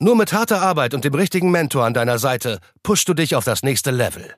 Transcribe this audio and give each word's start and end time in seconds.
Nur 0.00 0.16
mit 0.16 0.32
harter 0.32 0.60
Arbeit 0.60 0.92
und 0.92 1.04
dem 1.04 1.14
richtigen 1.14 1.52
Mentor 1.52 1.84
an 1.84 1.94
deiner 1.94 2.18
Seite 2.18 2.58
pushst 2.82 3.08
du 3.08 3.14
dich 3.14 3.36
auf 3.36 3.44
das 3.44 3.62
nächste 3.62 3.92
Level. 3.92 4.34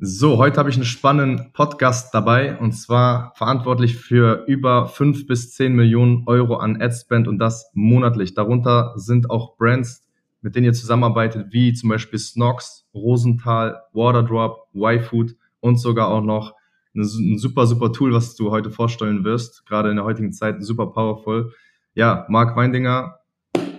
So, 0.00 0.38
heute 0.38 0.58
habe 0.58 0.70
ich 0.70 0.76
einen 0.76 0.84
spannenden 0.84 1.52
Podcast 1.52 2.14
dabei 2.14 2.56
und 2.58 2.72
zwar 2.72 3.32
verantwortlich 3.34 3.96
für 3.96 4.44
über 4.46 4.86
fünf 4.86 5.26
bis 5.26 5.52
zehn 5.54 5.74
Millionen 5.74 6.22
Euro 6.26 6.56
an 6.56 6.80
Adspend 6.80 7.26
und 7.26 7.38
das 7.40 7.68
monatlich. 7.74 8.34
Darunter 8.34 8.92
sind 8.94 9.28
auch 9.28 9.56
Brands, 9.56 10.06
mit 10.40 10.54
denen 10.54 10.66
ihr 10.66 10.72
zusammenarbeitet, 10.72 11.52
wie 11.52 11.72
zum 11.72 11.88
Beispiel 11.88 12.20
Snox, 12.20 12.86
Rosenthal, 12.94 13.82
Waterdrop, 13.92 14.68
Y-Food 14.72 15.34
und 15.58 15.78
sogar 15.78 16.08
auch 16.08 16.22
noch 16.22 16.54
ein 16.94 17.38
super, 17.38 17.66
super 17.66 17.92
Tool, 17.92 18.12
was 18.14 18.36
du 18.36 18.52
heute 18.52 18.70
vorstellen 18.70 19.24
wirst. 19.24 19.66
Gerade 19.66 19.90
in 19.90 19.96
der 19.96 20.04
heutigen 20.04 20.32
Zeit 20.32 20.62
super 20.62 20.86
powerful. 20.86 21.52
Ja, 21.94 22.24
Marc 22.28 22.56
Weindinger, 22.56 23.18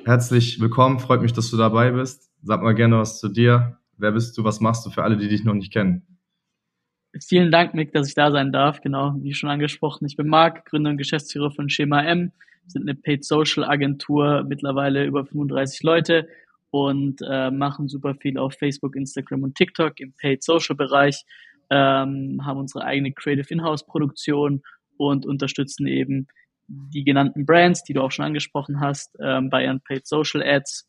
herzlich 0.06 0.60
willkommen. 0.62 1.00
Freut 1.00 1.22
mich, 1.22 1.34
dass 1.34 1.50
du 1.50 1.58
dabei 1.58 1.92
bist. 1.92 2.32
Sag 2.44 2.62
mal 2.62 2.76
gerne 2.76 3.00
was 3.00 3.20
zu 3.20 3.28
dir. 3.28 3.80
Wer 3.98 4.12
bist 4.12 4.38
du? 4.38 4.44
Was 4.44 4.60
machst 4.60 4.86
du 4.86 4.92
für 4.92 5.04
alle, 5.04 5.18
die 5.18 5.28
dich 5.28 5.44
noch 5.44 5.54
nicht 5.54 5.74
kennen? 5.74 6.06
Vielen 7.20 7.52
Dank, 7.52 7.74
Mick, 7.74 7.92
dass 7.94 8.08
ich 8.08 8.14
da 8.14 8.30
sein 8.30 8.52
darf. 8.52 8.82
Genau, 8.82 9.16
wie 9.20 9.34
schon 9.34 9.50
angesprochen. 9.50 10.06
Ich 10.06 10.16
bin 10.16 10.28
Marc, 10.28 10.66
Gründer 10.66 10.92
und 10.92 10.98
Geschäftsführer 10.98 11.50
von 11.50 11.70
Schema 11.70 12.04
M. 12.04 12.32
Wir 12.64 12.72
sind 12.72 12.84
eine 12.84 12.96
Paid 12.96 13.26
Social 13.26 13.64
Agentur, 13.64 14.44
mittlerweile 14.48 15.06
über 15.06 15.26
35 15.26 15.82
Leute 15.84 16.28
und 16.72 17.22
äh, 17.28 17.50
machen 17.52 17.88
super 17.88 18.16
viel 18.16 18.38
auf 18.38 18.54
Facebook, 18.54 18.96
Instagram 18.96 19.44
und 19.44 19.56
TikTok 19.56 20.00
im 20.00 20.14
Paid 20.14 20.44
Social 20.44 20.76
Bereich. 20.76 21.24
Ähm, 21.70 22.42
haben 22.46 22.60
unsere 22.60 22.84
eigene 22.84 23.12
Creative 23.12 23.52
Inhouse 23.52 23.86
Produktion 23.86 24.62
und 24.98 25.26
unterstützen 25.26 25.88
eben 25.88 26.28
die 26.68 27.04
genannten 27.04 27.46
Brands, 27.46 27.84
die 27.84 27.94
du 27.94 28.02
auch 28.02 28.12
schon 28.12 28.26
angesprochen 28.26 28.80
hast, 28.80 29.16
ähm, 29.22 29.50
bei 29.50 29.64
ihren 29.64 29.82
Paid 29.82 30.08
Social 30.08 30.42
Ads. 30.44 30.88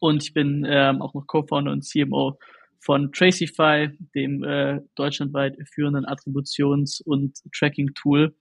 Und 0.00 0.22
ich 0.22 0.32
bin 0.32 0.66
ähm, 0.68 1.02
auch 1.02 1.14
noch 1.14 1.26
Co-Founder 1.26 1.72
und 1.72 1.82
CMO 1.82 2.38
von 2.80 3.12
Tracify, 3.12 3.90
dem 4.14 4.44
äh, 4.44 4.80
deutschlandweit 4.94 5.56
führenden 5.74 6.06
Attributions- 6.06 7.02
und 7.02 7.38
Tracking-Tool, 7.52 8.34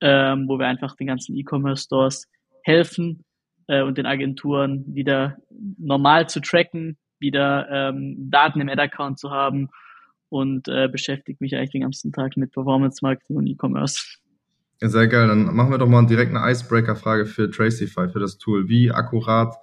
ähm, 0.00 0.48
wo 0.48 0.58
wir 0.58 0.66
einfach 0.66 0.96
den 0.96 1.08
ganzen 1.08 1.36
E-Commerce-Stores 1.36 2.28
helfen 2.64 3.24
äh, 3.66 3.82
und 3.82 3.98
den 3.98 4.06
Agenturen 4.06 4.84
wieder 4.86 5.36
normal 5.78 6.28
zu 6.28 6.40
tracken, 6.40 6.98
wieder 7.18 7.68
ähm, 7.70 8.30
Daten 8.30 8.60
im 8.60 8.68
Ad-Account 8.68 9.18
zu 9.18 9.30
haben 9.30 9.68
und 10.28 10.68
äh, 10.68 10.88
beschäftige 10.88 11.38
mich 11.40 11.54
eigentlich 11.54 11.72
den 11.72 11.82
ganzen 11.82 12.12
Tag 12.12 12.36
mit 12.36 12.52
Performance-Marketing 12.52 13.36
und 13.36 13.46
E-Commerce. 13.46 14.21
Sehr 14.84 15.06
geil. 15.06 15.28
Dann 15.28 15.54
machen 15.54 15.70
wir 15.70 15.78
doch 15.78 15.86
mal 15.86 16.04
direkt 16.06 16.34
eine 16.34 16.50
Icebreaker-Frage 16.50 17.26
für 17.26 17.50
Tracify, 17.50 18.08
für 18.08 18.18
das 18.18 18.38
Tool. 18.38 18.68
Wie 18.68 18.90
akkurat 18.90 19.56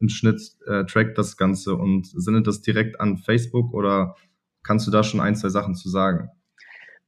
im 0.00 0.10
Schnitt 0.10 0.42
äh, 0.66 0.84
trackt 0.84 1.16
das 1.16 1.38
Ganze 1.38 1.74
und 1.74 2.06
sendet 2.06 2.46
das 2.46 2.60
direkt 2.60 3.00
an 3.00 3.16
Facebook 3.16 3.72
oder 3.72 4.16
kannst 4.62 4.86
du 4.86 4.90
da 4.90 5.02
schon 5.02 5.20
ein, 5.20 5.34
zwei 5.34 5.48
Sachen 5.48 5.74
zu 5.74 5.88
sagen? 5.88 6.28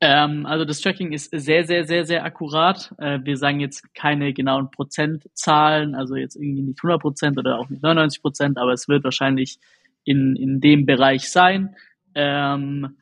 Ähm, 0.00 0.46
also 0.46 0.64
das 0.64 0.80
Tracking 0.80 1.12
ist 1.12 1.30
sehr, 1.30 1.64
sehr, 1.64 1.84
sehr, 1.84 2.06
sehr 2.06 2.24
akkurat. 2.24 2.94
Äh, 2.98 3.18
wir 3.24 3.36
sagen 3.36 3.60
jetzt 3.60 3.92
keine 3.94 4.32
genauen 4.32 4.70
Prozentzahlen, 4.70 5.94
also 5.94 6.14
jetzt 6.14 6.36
irgendwie 6.36 6.62
nicht 6.62 6.78
100 6.78 7.02
Prozent 7.02 7.38
oder 7.38 7.58
auch 7.58 7.68
nicht 7.68 7.82
99 7.82 8.22
Prozent, 8.22 8.58
aber 8.58 8.72
es 8.72 8.88
wird 8.88 9.04
wahrscheinlich 9.04 9.58
in, 10.04 10.36
in 10.36 10.60
dem 10.60 10.86
Bereich 10.86 11.28
sein. 11.30 11.76
Ähm, 12.14 12.96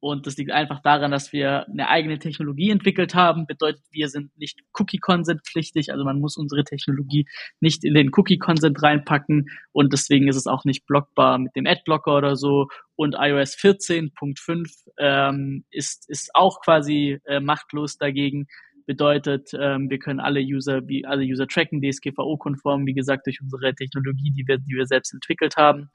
und 0.00 0.26
das 0.26 0.38
liegt 0.38 0.50
einfach 0.50 0.80
daran, 0.80 1.10
dass 1.10 1.30
wir 1.32 1.68
eine 1.68 1.88
eigene 1.88 2.18
Technologie 2.18 2.70
entwickelt 2.70 3.14
haben. 3.14 3.46
Bedeutet, 3.46 3.82
wir 3.90 4.08
sind 4.08 4.36
nicht 4.38 4.60
Cookie-Consent-pflichtig. 4.72 5.92
Also 5.92 6.04
man 6.04 6.20
muss 6.20 6.38
unsere 6.38 6.64
Technologie 6.64 7.26
nicht 7.60 7.84
in 7.84 7.92
den 7.92 8.10
Cookie-Consent 8.16 8.82
reinpacken. 8.82 9.50
Und 9.72 9.92
deswegen 9.92 10.26
ist 10.28 10.36
es 10.36 10.46
auch 10.46 10.64
nicht 10.64 10.86
blockbar 10.86 11.38
mit 11.38 11.54
dem 11.54 11.66
Adblocker 11.66 12.16
oder 12.16 12.36
so. 12.36 12.68
Und 12.96 13.14
iOS 13.18 13.56
14.5 13.58 14.70
ähm, 14.98 15.64
ist, 15.70 16.08
ist 16.08 16.30
auch 16.34 16.62
quasi 16.62 17.18
äh, 17.26 17.40
machtlos 17.40 17.98
dagegen. 17.98 18.46
Bedeutet, 18.86 19.50
ähm, 19.52 19.90
wir 19.90 19.98
können 19.98 20.18
alle 20.18 20.40
User, 20.40 20.88
wie 20.88 21.04
alle 21.04 21.24
User 21.24 21.46
tracken, 21.46 21.82
DSGVO-konform, 21.82 22.86
wie 22.86 22.94
gesagt, 22.94 23.26
durch 23.26 23.40
unsere 23.42 23.74
Technologie, 23.74 24.32
die 24.32 24.48
wir, 24.48 24.56
die 24.56 24.74
wir 24.74 24.86
selbst 24.86 25.12
entwickelt 25.12 25.56
haben. 25.58 25.90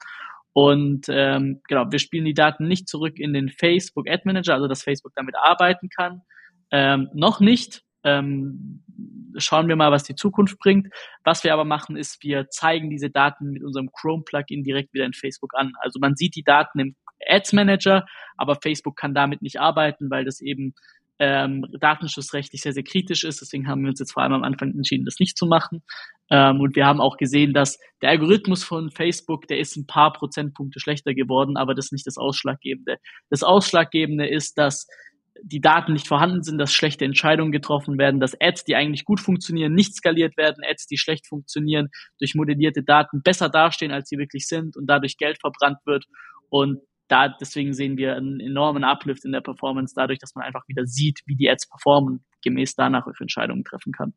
Und 0.56 1.04
ähm, 1.10 1.60
genau, 1.68 1.84
wir 1.90 1.98
spielen 1.98 2.24
die 2.24 2.32
Daten 2.32 2.66
nicht 2.66 2.88
zurück 2.88 3.18
in 3.18 3.34
den 3.34 3.50
Facebook 3.50 4.08
Ad 4.08 4.22
Manager, 4.24 4.54
also 4.54 4.68
dass 4.68 4.82
Facebook 4.82 5.12
damit 5.14 5.34
arbeiten 5.36 5.90
kann. 5.90 6.22
Ähm, 6.70 7.10
noch 7.12 7.40
nicht. 7.40 7.82
Ähm, 8.04 8.82
schauen 9.36 9.68
wir 9.68 9.76
mal, 9.76 9.92
was 9.92 10.04
die 10.04 10.14
Zukunft 10.14 10.58
bringt. 10.58 10.88
Was 11.24 11.44
wir 11.44 11.52
aber 11.52 11.66
machen, 11.66 11.98
ist, 11.98 12.22
wir 12.22 12.48
zeigen 12.48 12.88
diese 12.88 13.10
Daten 13.10 13.50
mit 13.50 13.62
unserem 13.62 13.90
Chrome-Plugin 13.92 14.64
direkt 14.64 14.94
wieder 14.94 15.04
in 15.04 15.12
Facebook 15.12 15.52
an. 15.54 15.72
Also 15.80 15.98
man 16.00 16.16
sieht 16.16 16.34
die 16.34 16.42
Daten 16.42 16.78
im 16.78 16.96
Ads 17.28 17.52
Manager, 17.52 18.06
aber 18.38 18.54
Facebook 18.54 18.96
kann 18.96 19.12
damit 19.12 19.42
nicht 19.42 19.60
arbeiten, 19.60 20.08
weil 20.08 20.24
das 20.24 20.40
eben 20.40 20.72
ähm, 21.18 21.64
datenschutzrechtlich 21.80 22.62
sehr, 22.62 22.72
sehr 22.72 22.82
kritisch 22.82 23.24
ist. 23.24 23.40
Deswegen 23.40 23.68
haben 23.68 23.82
wir 23.82 23.90
uns 23.90 24.00
jetzt 24.00 24.12
vor 24.12 24.22
allem 24.22 24.34
am 24.34 24.44
Anfang 24.44 24.72
entschieden, 24.72 25.04
das 25.04 25.18
nicht 25.18 25.36
zu 25.36 25.46
machen. 25.46 25.82
Ähm, 26.30 26.60
und 26.60 26.76
wir 26.76 26.86
haben 26.86 27.00
auch 27.00 27.16
gesehen, 27.16 27.52
dass 27.52 27.78
der 28.02 28.10
Algorithmus 28.10 28.64
von 28.64 28.90
Facebook, 28.90 29.46
der 29.48 29.58
ist 29.58 29.76
ein 29.76 29.86
paar 29.86 30.12
Prozentpunkte 30.12 30.80
schlechter 30.80 31.14
geworden, 31.14 31.56
aber 31.56 31.74
das 31.74 31.86
ist 31.86 31.92
nicht 31.92 32.06
das 32.06 32.18
Ausschlaggebende. 32.18 32.98
Das 33.30 33.42
Ausschlaggebende 33.42 34.26
ist, 34.26 34.58
dass 34.58 34.86
die 35.42 35.60
Daten 35.60 35.92
nicht 35.92 36.08
vorhanden 36.08 36.42
sind, 36.42 36.58
dass 36.58 36.72
schlechte 36.72 37.04
Entscheidungen 37.04 37.52
getroffen 37.52 37.98
werden, 37.98 38.20
dass 38.20 38.38
Ads, 38.40 38.64
die 38.64 38.74
eigentlich 38.74 39.04
gut 39.04 39.20
funktionieren, 39.20 39.74
nicht 39.74 39.94
skaliert 39.94 40.36
werden, 40.36 40.64
Ads, 40.64 40.86
die 40.86 40.98
schlecht 40.98 41.26
funktionieren, 41.26 41.88
durch 42.18 42.34
modellierte 42.34 42.82
Daten 42.82 43.22
besser 43.22 43.48
dastehen, 43.48 43.92
als 43.92 44.08
sie 44.08 44.18
wirklich 44.18 44.46
sind 44.46 44.76
und 44.76 44.86
dadurch 44.86 45.18
Geld 45.18 45.38
verbrannt 45.38 45.78
wird. 45.84 46.06
Und 46.48 46.80
da, 47.08 47.28
deswegen 47.28 47.72
sehen 47.72 47.96
wir 47.96 48.16
einen 48.16 48.40
enormen 48.40 48.84
Uplift 48.84 49.24
in 49.24 49.32
der 49.32 49.40
Performance 49.40 49.94
dadurch, 49.94 50.18
dass 50.18 50.34
man 50.34 50.44
einfach 50.44 50.66
wieder 50.68 50.86
sieht, 50.86 51.20
wie 51.26 51.36
die 51.36 51.48
Ads 51.48 51.68
performen 51.68 52.14
und 52.14 52.22
gemäß 52.42 52.74
danach 52.74 53.06
auch 53.06 53.20
Entscheidungen 53.20 53.64
treffen 53.64 53.92
kann. 53.92 54.12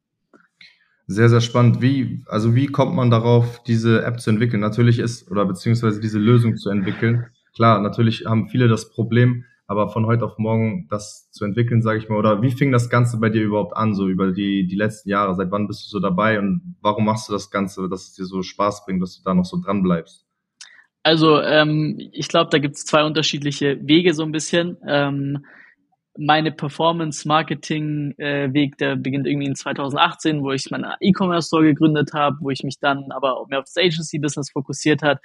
Sehr, 1.07 1.27
sehr 1.27 1.41
spannend. 1.41 1.81
Wie, 1.81 2.23
also 2.27 2.53
wie 2.53 2.67
kommt 2.67 2.93
man 2.93 3.09
darauf, 3.09 3.63
diese 3.63 4.03
App 4.03 4.19
zu 4.19 4.29
entwickeln? 4.29 4.59
Natürlich 4.59 4.99
ist, 4.99 5.31
oder 5.31 5.43
beziehungsweise 5.45 5.99
diese 5.99 6.19
Lösung 6.19 6.55
zu 6.55 6.69
entwickeln. 6.69 7.25
Klar, 7.55 7.81
natürlich 7.81 8.25
haben 8.27 8.47
viele 8.47 8.67
das 8.67 8.91
Problem, 8.91 9.43
aber 9.65 9.89
von 9.89 10.05
heute 10.05 10.25
auf 10.25 10.37
morgen 10.37 10.87
das 10.87 11.31
zu 11.31 11.45
entwickeln, 11.45 11.81
sage 11.81 11.97
ich 11.97 12.09
mal, 12.09 12.17
oder 12.17 12.43
wie 12.43 12.51
fing 12.51 12.71
das 12.71 12.91
Ganze 12.91 13.19
bei 13.19 13.29
dir 13.29 13.41
überhaupt 13.41 13.75
an, 13.75 13.95
so 13.95 14.07
über 14.07 14.31
die, 14.31 14.67
die 14.67 14.75
letzten 14.75 15.09
Jahre? 15.09 15.33
Seit 15.33 15.49
wann 15.49 15.67
bist 15.67 15.83
du 15.85 15.89
so 15.89 15.99
dabei 15.99 16.37
und 16.37 16.75
warum 16.81 17.05
machst 17.05 17.27
du 17.27 17.33
das 17.33 17.49
Ganze, 17.49 17.89
dass 17.89 18.09
es 18.09 18.13
dir 18.13 18.25
so 18.25 18.43
Spaß 18.43 18.85
bringt, 18.85 19.01
dass 19.01 19.17
du 19.17 19.23
da 19.23 19.33
noch 19.33 19.45
so 19.45 19.59
dran 19.59 19.81
bleibst? 19.81 20.28
Also 21.03 21.41
ähm, 21.41 21.97
ich 22.11 22.27
glaube, 22.27 22.49
da 22.51 22.57
gibt 22.57 22.75
es 22.75 22.85
zwei 22.85 23.03
unterschiedliche 23.03 23.79
Wege 23.87 24.13
so 24.13 24.23
ein 24.23 24.31
bisschen. 24.31 24.77
Ähm, 24.85 25.45
meine 26.17 26.51
Performance-Marketing-Weg, 26.51 28.77
der 28.77 28.97
beginnt 28.97 29.25
irgendwie 29.25 29.47
in 29.47 29.55
2018, 29.55 30.43
wo 30.43 30.51
ich 30.51 30.69
meinen 30.69 30.91
E-Commerce-Store 30.99 31.63
gegründet 31.63 32.11
habe, 32.13 32.35
wo 32.41 32.49
ich 32.49 32.63
mich 32.63 32.79
dann 32.79 33.11
aber 33.11 33.37
auch 33.37 33.47
mehr 33.47 33.59
auf 33.59 33.65
das 33.65 33.77
Agency-Business 33.77 34.51
fokussiert 34.51 35.01
hat, 35.01 35.21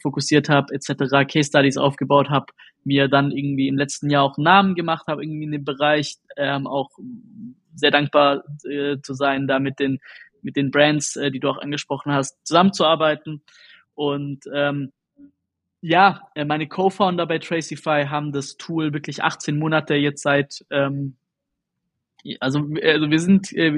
fokussiert 0.00 0.48
habe, 0.48 0.72
etc., 0.72 1.26
Case-Studies 1.26 1.76
aufgebaut 1.76 2.30
habe, 2.30 2.46
mir 2.84 3.08
dann 3.08 3.32
irgendwie 3.32 3.66
im 3.66 3.76
letzten 3.76 4.10
Jahr 4.10 4.22
auch 4.22 4.38
einen 4.38 4.44
Namen 4.44 4.76
gemacht 4.76 5.08
habe, 5.08 5.24
irgendwie 5.24 5.44
in 5.44 5.52
dem 5.52 5.64
Bereich, 5.64 6.18
ähm, 6.36 6.68
auch 6.68 6.90
sehr 7.74 7.90
dankbar 7.90 8.44
äh, 8.64 8.98
zu 9.02 9.14
sein, 9.14 9.48
da 9.48 9.58
mit 9.58 9.80
den, 9.80 9.98
mit 10.42 10.54
den 10.54 10.70
Brands, 10.70 11.16
äh, 11.16 11.32
die 11.32 11.40
du 11.40 11.48
auch 11.48 11.58
angesprochen 11.58 12.12
hast, 12.12 12.38
zusammenzuarbeiten. 12.46 13.42
Und 13.94 14.44
ähm, 14.54 14.92
ja, 15.80 16.22
äh, 16.34 16.44
meine 16.44 16.68
Co-Founder 16.68 17.26
bei 17.26 17.38
Tracify 17.38 18.06
haben 18.08 18.32
das 18.32 18.56
Tool 18.56 18.92
wirklich 18.92 19.22
18 19.22 19.58
Monate 19.58 19.94
jetzt 19.94 20.22
seit, 20.22 20.64
ähm, 20.70 21.16
also, 22.40 22.58
also 22.82 23.10
wir 23.10 23.20
sind, 23.20 23.52
äh, 23.52 23.72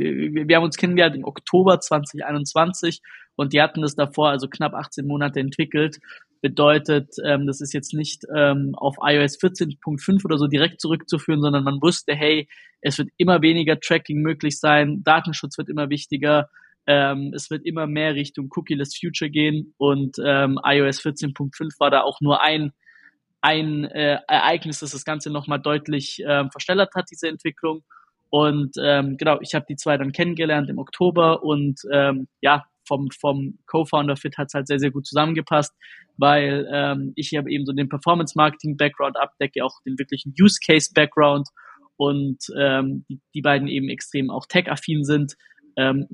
wir 0.46 0.56
haben 0.56 0.64
uns 0.64 0.76
kennengelernt 0.76 1.16
im 1.16 1.24
Oktober 1.24 1.78
2021 1.78 3.02
und 3.36 3.52
die 3.52 3.60
hatten 3.60 3.82
das 3.82 3.94
davor, 3.94 4.30
also 4.30 4.48
knapp 4.48 4.74
18 4.74 5.06
Monate 5.06 5.40
entwickelt. 5.40 5.98
Bedeutet, 6.40 7.14
ähm, 7.22 7.46
das 7.46 7.60
ist 7.60 7.74
jetzt 7.74 7.92
nicht 7.92 8.24
ähm, 8.34 8.74
auf 8.74 8.96
iOS 9.02 9.38
14.5 9.38 10.24
oder 10.24 10.38
so 10.38 10.46
direkt 10.46 10.80
zurückzuführen, 10.80 11.42
sondern 11.42 11.64
man 11.64 11.82
wusste, 11.82 12.14
hey, 12.14 12.48
es 12.80 12.96
wird 12.96 13.10
immer 13.18 13.42
weniger 13.42 13.78
Tracking 13.78 14.22
möglich 14.22 14.58
sein, 14.58 15.02
Datenschutz 15.04 15.58
wird 15.58 15.68
immer 15.68 15.90
wichtiger, 15.90 16.48
Ähm, 16.92 17.32
es 17.34 17.50
wird 17.50 17.64
immer 17.64 17.86
mehr 17.86 18.16
Richtung 18.16 18.48
Cookie-less 18.50 18.98
Future 18.98 19.30
gehen 19.30 19.74
und 19.78 20.16
ähm, 20.24 20.58
iOS 20.64 21.00
14.5 21.00 21.78
war 21.78 21.92
da 21.92 22.00
auch 22.00 22.20
nur 22.20 22.42
ein 22.42 22.72
ein 23.42 23.84
äh, 23.84 24.18
Ereignis, 24.26 24.80
das 24.80 24.90
das 24.90 25.04
Ganze 25.04 25.30
nochmal 25.30 25.60
deutlich 25.60 26.20
ähm, 26.26 26.50
verstellert 26.50 26.94
hat, 26.94 27.06
diese 27.10 27.28
Entwicklung. 27.28 27.84
Und 28.28 28.72
ähm, 28.82 29.16
genau, 29.16 29.38
ich 29.40 29.54
habe 29.54 29.66
die 29.68 29.76
zwei 29.76 29.96
dann 29.96 30.12
kennengelernt 30.12 30.68
im 30.68 30.78
Oktober 30.78 31.42
und 31.42 31.80
ähm, 31.92 32.28
ja, 32.40 32.64
vom, 32.86 33.08
vom 33.10 33.58
Co-Founder 33.66 34.16
Fit 34.16 34.36
hat 34.36 34.48
es 34.48 34.54
halt 34.54 34.66
sehr, 34.66 34.80
sehr 34.80 34.90
gut 34.90 35.06
zusammengepasst, 35.06 35.74
weil 36.16 36.68
ähm, 36.72 37.12
ich 37.14 37.34
habe 37.36 37.50
eben 37.50 37.64
so 37.64 37.72
den 37.72 37.88
Performance-Marketing-Background 37.88 39.16
abdecke, 39.16 39.64
auch 39.64 39.80
den 39.86 39.98
wirklichen 39.98 40.34
Use-Case-Background 40.38 41.48
und 41.96 42.38
ähm, 42.58 43.04
die, 43.08 43.20
die 43.34 43.42
beiden 43.42 43.68
eben 43.68 43.88
extrem 43.88 44.30
auch 44.30 44.46
tech-affin 44.46 45.04
sind, 45.04 45.36
ähm, 45.80 46.06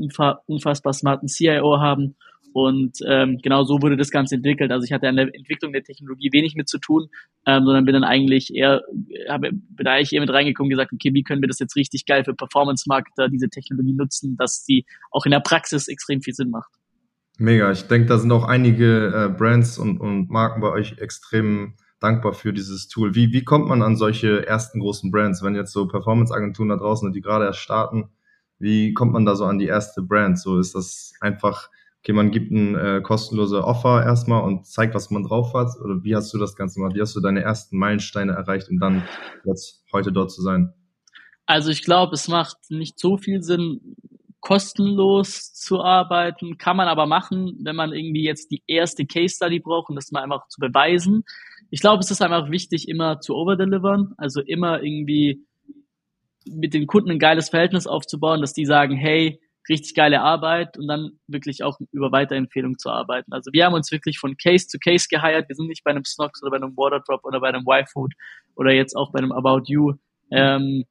unfassbar 0.46 0.92
smarten 0.92 1.28
CIO 1.28 1.80
haben 1.80 2.16
und 2.56 2.96
ähm, 3.06 3.38
genau 3.42 3.64
so 3.64 3.82
wurde 3.82 3.98
das 3.98 4.10
Ganze 4.10 4.36
entwickelt. 4.36 4.72
Also 4.72 4.84
ich 4.84 4.92
hatte 4.92 5.08
an 5.08 5.16
der 5.16 5.34
Entwicklung 5.34 5.74
der 5.74 5.82
Technologie 5.82 6.30
wenig 6.32 6.54
mit 6.54 6.70
zu 6.70 6.78
tun, 6.78 7.08
ähm, 7.44 7.64
sondern 7.66 7.84
bin 7.84 7.92
dann 7.92 8.02
eigentlich 8.02 8.54
eher, 8.54 8.80
habe, 9.28 9.50
bin 9.52 9.86
eigentlich 9.86 10.14
eher 10.14 10.22
mit 10.22 10.30
reingekommen 10.30 10.68
und 10.68 10.70
gesagt, 10.70 10.90
okay, 10.94 11.12
wie 11.12 11.22
können 11.22 11.42
wir 11.42 11.48
das 11.48 11.58
jetzt 11.58 11.76
richtig 11.76 12.06
geil 12.06 12.24
für 12.24 12.34
Performance-Marketer, 12.34 13.28
diese 13.28 13.50
Technologie 13.50 13.92
nutzen, 13.92 14.38
dass 14.38 14.64
sie 14.64 14.86
auch 15.10 15.26
in 15.26 15.32
der 15.32 15.40
Praxis 15.40 15.86
extrem 15.88 16.22
viel 16.22 16.32
Sinn 16.32 16.48
macht. 16.48 16.70
Mega. 17.36 17.70
Ich 17.70 17.82
denke, 17.88 18.08
da 18.08 18.16
sind 18.16 18.32
auch 18.32 18.44
einige 18.44 19.12
äh, 19.14 19.28
Brands 19.28 19.76
und, 19.76 20.00
und 20.00 20.30
Marken 20.30 20.62
bei 20.62 20.70
euch 20.70 20.96
extrem 20.98 21.74
dankbar 22.00 22.32
für 22.32 22.54
dieses 22.54 22.88
Tool. 22.88 23.14
Wie, 23.14 23.32
wie 23.32 23.44
kommt 23.44 23.68
man 23.68 23.82
an 23.82 23.96
solche 23.96 24.46
ersten 24.46 24.80
großen 24.80 25.10
Brands, 25.10 25.42
wenn 25.42 25.54
jetzt 25.54 25.72
so 25.72 25.86
Performance-Agenturen 25.86 26.70
da 26.70 26.76
draußen, 26.76 27.12
die 27.12 27.20
gerade 27.20 27.44
erst 27.44 27.58
starten, 27.58 28.08
wie 28.58 28.94
kommt 28.94 29.12
man 29.12 29.24
da 29.26 29.36
so 29.36 29.44
an 29.44 29.58
die 29.58 29.66
erste 29.66 30.02
Brand? 30.02 30.38
So 30.38 30.58
ist 30.58 30.74
das 30.74 31.12
einfach 31.20 31.68
okay, 32.06 32.12
man 32.12 32.30
gibt 32.30 32.52
ein 32.52 32.76
äh, 32.76 33.00
kostenlose 33.02 33.64
Offer 33.64 34.04
erstmal 34.04 34.44
und 34.44 34.64
zeigt, 34.64 34.94
was 34.94 35.10
man 35.10 35.24
drauf 35.24 35.54
hat? 35.54 35.70
Oder 35.82 36.04
wie 36.04 36.14
hast 36.14 36.32
du 36.32 36.38
das 36.38 36.54
Ganze 36.54 36.78
gemacht? 36.78 36.94
Wie 36.94 37.00
hast 37.00 37.16
du 37.16 37.20
deine 37.20 37.42
ersten 37.42 37.76
Meilensteine 37.78 38.30
erreicht, 38.30 38.68
um 38.70 38.78
dann 38.78 39.02
jetzt 39.44 39.82
heute 39.92 40.12
dort 40.12 40.30
zu 40.30 40.40
sein? 40.40 40.72
Also 41.46 41.70
ich 41.70 41.82
glaube, 41.82 42.14
es 42.14 42.28
macht 42.28 42.58
nicht 42.68 43.00
so 43.00 43.16
viel 43.16 43.42
Sinn, 43.42 43.96
kostenlos 44.38 45.52
zu 45.52 45.82
arbeiten. 45.82 46.58
Kann 46.58 46.76
man 46.76 46.86
aber 46.86 47.06
machen, 47.06 47.58
wenn 47.64 47.74
man 47.74 47.92
irgendwie 47.92 48.22
jetzt 48.22 48.52
die 48.52 48.62
erste 48.68 49.04
Case 49.04 49.34
Study 49.34 49.58
braucht 49.58 49.88
und 49.88 49.96
das 49.96 50.12
mal 50.12 50.22
einfach 50.22 50.46
zu 50.46 50.60
beweisen. 50.60 51.24
Ich 51.70 51.80
glaube, 51.80 52.04
es 52.04 52.12
ist 52.12 52.22
einfach 52.22 52.52
wichtig, 52.52 52.88
immer 52.88 53.18
zu 53.18 53.34
overdelivern. 53.34 54.14
Also 54.16 54.42
immer 54.42 54.80
irgendwie 54.80 55.44
mit 56.48 56.75
den 56.75 56.87
Kunden 56.87 57.10
ein 57.10 57.19
geiles 57.19 57.48
Verhältnis 57.48 57.87
aufzubauen, 57.87 58.40
dass 58.40 58.52
die 58.52 58.66
sagen, 58.66 58.96
hey, 58.96 59.40
richtig 59.69 59.94
geile 59.94 60.20
Arbeit 60.20 60.78
und 60.78 60.87
dann 60.87 61.19
wirklich 61.26 61.62
auch 61.64 61.78
über 61.90 62.12
Weiterempfehlung 62.12 62.78
zu 62.78 62.90
arbeiten. 62.90 63.32
Also 63.32 63.52
wir 63.52 63.64
haben 63.64 63.75
uns 63.75 63.90
wirklich 63.90 64.19
von 64.19 64.37
Case 64.37 64.69
zu 64.69 64.78
Case 64.78 65.08
geheiert. 65.10 65.48
Wir 65.48 65.56
sind 65.56 65.66
nicht 65.66 65.82
bei 65.82 65.90
einem 65.90 66.04
Snox 66.04 66.43
oder 66.43 66.52
bei 66.52 66.56
einem 66.56 66.76
Waterdrop 66.76 67.25
oder 67.25 67.40
bei 67.40 67.48
einem 67.48 67.64
Y-Food 67.66 68.14
oder 68.54 68.72
jetzt 68.72 68.94
auch 68.94 69.10
bei 69.12 69.19
einem 69.19 69.32
About 69.32 69.62
You 69.66 69.94
ähm, 70.31 70.84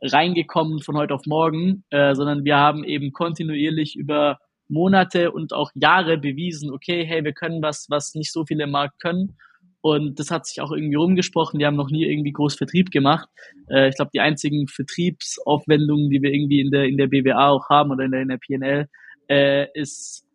reingekommen 0.00 0.80
von 0.80 0.96
heute 0.96 1.14
auf 1.14 1.26
morgen, 1.26 1.84
äh, 1.90 2.14
sondern 2.14 2.44
wir 2.44 2.56
haben 2.56 2.84
eben 2.84 3.12
kontinuierlich 3.12 3.96
über 3.96 4.38
Monate 4.68 5.32
und 5.32 5.52
auch 5.52 5.72
Jahre 5.74 6.16
bewiesen, 6.16 6.70
okay, 6.72 7.04
hey, 7.04 7.24
wir 7.24 7.32
können 7.32 7.60
was, 7.60 7.86
was 7.90 8.14
nicht 8.14 8.32
so 8.32 8.44
viele 8.44 8.64
im 8.64 8.70
Markt 8.70 9.00
können 9.00 9.36
und 9.82 10.18
das 10.18 10.30
hat 10.30 10.46
sich 10.46 10.60
auch 10.60 10.72
irgendwie 10.72 10.96
rumgesprochen. 10.96 11.58
Die 11.58 11.64
haben 11.64 11.76
noch 11.76 11.90
nie 11.90 12.04
irgendwie 12.04 12.32
groß 12.32 12.54
Vertrieb 12.54 12.90
gemacht. 12.90 13.28
Äh, 13.68 13.88
ich 13.88 13.96
glaube, 13.96 14.10
die 14.12 14.20
einzigen 14.20 14.66
Vertriebsaufwendungen, 14.68 16.10
die 16.10 16.22
wir 16.22 16.32
irgendwie 16.32 16.60
in 16.60 16.70
der, 16.70 16.84
in 16.84 16.98
der 16.98 17.06
BWA 17.06 17.48
auch 17.48 17.68
haben 17.70 17.90
oder 17.90 18.04
in 18.04 18.10
der, 18.10 18.22
in 18.22 18.28
der 18.28 18.38
PNL, 18.38 18.88
äh, 19.28 19.66
ist 19.74 20.26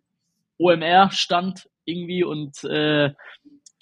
OMR-Stand 0.58 1.70
irgendwie. 1.86 2.24
Und 2.24 2.64
äh, 2.64 3.12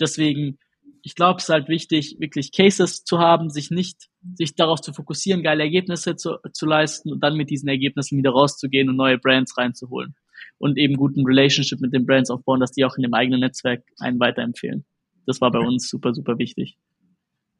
deswegen, 0.01 0.59
ich 1.01 1.15
glaube, 1.15 1.37
es 1.37 1.45
ist 1.45 1.49
halt 1.49 1.69
wichtig, 1.69 2.17
wirklich 2.19 2.51
Cases 2.51 3.05
zu 3.05 3.19
haben, 3.19 3.49
sich 3.49 3.71
nicht, 3.71 4.09
sich 4.35 4.55
darauf 4.55 4.81
zu 4.81 4.91
fokussieren, 4.91 5.43
geile 5.43 5.63
Ergebnisse 5.63 6.17
zu, 6.17 6.39
zu 6.51 6.65
leisten 6.65 7.09
und 7.09 7.23
dann 7.23 7.37
mit 7.37 7.49
diesen 7.49 7.69
Ergebnissen 7.69 8.17
wieder 8.17 8.31
rauszugehen 8.31 8.89
und 8.89 8.97
neue 8.97 9.17
Brands 9.17 9.57
reinzuholen. 9.57 10.15
Und 10.57 10.77
eben 10.77 10.95
guten 10.95 11.25
Relationship 11.25 11.79
mit 11.79 11.93
den 11.93 12.05
Brands 12.05 12.29
aufbauen, 12.29 12.59
dass 12.59 12.71
die 12.71 12.83
auch 12.83 12.97
in 12.97 13.03
dem 13.03 13.13
eigenen 13.13 13.39
Netzwerk 13.39 13.83
einen 13.99 14.19
weiterempfehlen 14.19 14.85
das 15.25 15.41
war 15.41 15.51
bei 15.51 15.59
uns 15.59 15.89
super, 15.89 16.13
super 16.13 16.37
wichtig. 16.37 16.77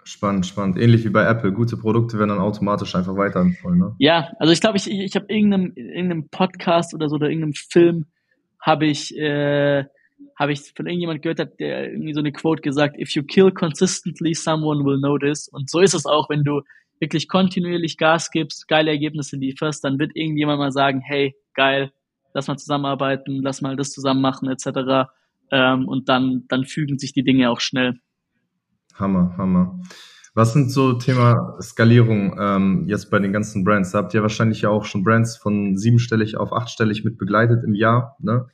Spannend, 0.05 0.45
spannend. 0.45 0.77
Ähnlich 0.77 1.05
wie 1.05 1.09
bei 1.09 1.23
Apple. 1.23 1.53
Gute 1.53 1.77
Produkte 1.77 2.19
werden 2.19 2.29
dann 2.29 2.39
automatisch 2.39 2.93
einfach 2.95 3.15
weiterempfohlen. 3.15 3.79
Ne? 3.79 3.95
Ja, 3.99 4.31
also 4.37 4.51
ich 4.51 4.59
glaube, 4.59 4.77
ich, 4.77 4.89
ich, 4.89 4.99
ich 4.99 5.15
habe 5.15 5.27
irgendeinem, 5.29 5.71
irgendeinem 5.75 6.27
Podcast 6.29 6.93
oder 6.93 7.07
so 7.07 7.15
oder 7.15 7.29
irgendeinem 7.29 7.53
Film 7.53 8.05
habe 8.59 8.85
ich, 8.85 9.15
äh, 9.17 9.85
habe 10.37 10.51
ich 10.51 10.73
von 10.75 10.87
irgendjemand 10.87 11.21
gehört, 11.21 11.39
hat 11.39 11.59
der 11.59 11.91
irgendwie 11.91 12.13
so 12.13 12.19
eine 12.19 12.33
Quote 12.33 12.61
gesagt, 12.61 12.99
if 12.99 13.11
you 13.11 13.23
kill 13.23 13.51
consistently, 13.51 14.33
someone 14.33 14.83
will 14.83 14.99
notice. 14.99 15.47
Und 15.47 15.69
so 15.69 15.79
ist 15.79 15.93
es 15.93 16.05
auch, 16.05 16.29
wenn 16.29 16.43
du 16.43 16.61
wirklich 16.99 17.29
kontinuierlich 17.29 17.97
Gas 17.97 18.29
gibst, 18.29 18.67
geile 18.67 18.91
Ergebnisse 18.91 19.37
lieferst, 19.37 19.83
dann 19.83 19.99
wird 19.99 20.15
irgendjemand 20.15 20.59
mal 20.59 20.71
sagen, 20.71 21.01
hey, 21.01 21.33
geil, 21.53 21.91
lass 22.33 22.47
mal 22.47 22.57
zusammenarbeiten, 22.57 23.41
lass 23.41 23.61
mal 23.61 23.75
das 23.77 23.91
zusammen 23.91 24.21
machen, 24.21 24.49
etc 24.49 25.07
ähm, 25.53 25.87
und 25.87 26.09
dann, 26.09 26.45
dann 26.49 26.65
fügen 26.65 26.97
sich 26.97 27.13
die 27.13 27.23
Dinge 27.23 27.51
auch 27.51 27.59
schnell. 27.59 27.93
Hammer, 28.95 29.35
Hammer. 29.37 29.79
Was 30.33 30.53
sind 30.53 30.71
so 30.71 30.93
Thema 30.93 31.57
Skalierung 31.61 32.35
ähm, 32.39 32.85
jetzt 32.87 33.11
bei 33.11 33.19
den 33.19 33.31
ganzen 33.31 33.63
Brands? 33.63 33.91
Da 33.91 33.99
habt 33.99 34.15
ihr 34.15 34.23
wahrscheinlich 34.23 34.63
ja 34.63 34.69
auch 34.69 34.83
schon 34.83 35.03
Brands 35.03 35.37
von 35.37 35.77
siebenstellig 35.77 36.37
auf 36.37 36.51
achtstellig 36.51 37.03
mit 37.05 37.19
begleitet 37.19 37.63
im 37.63 37.75
Jahr, 37.75 38.17
ne? 38.19 38.47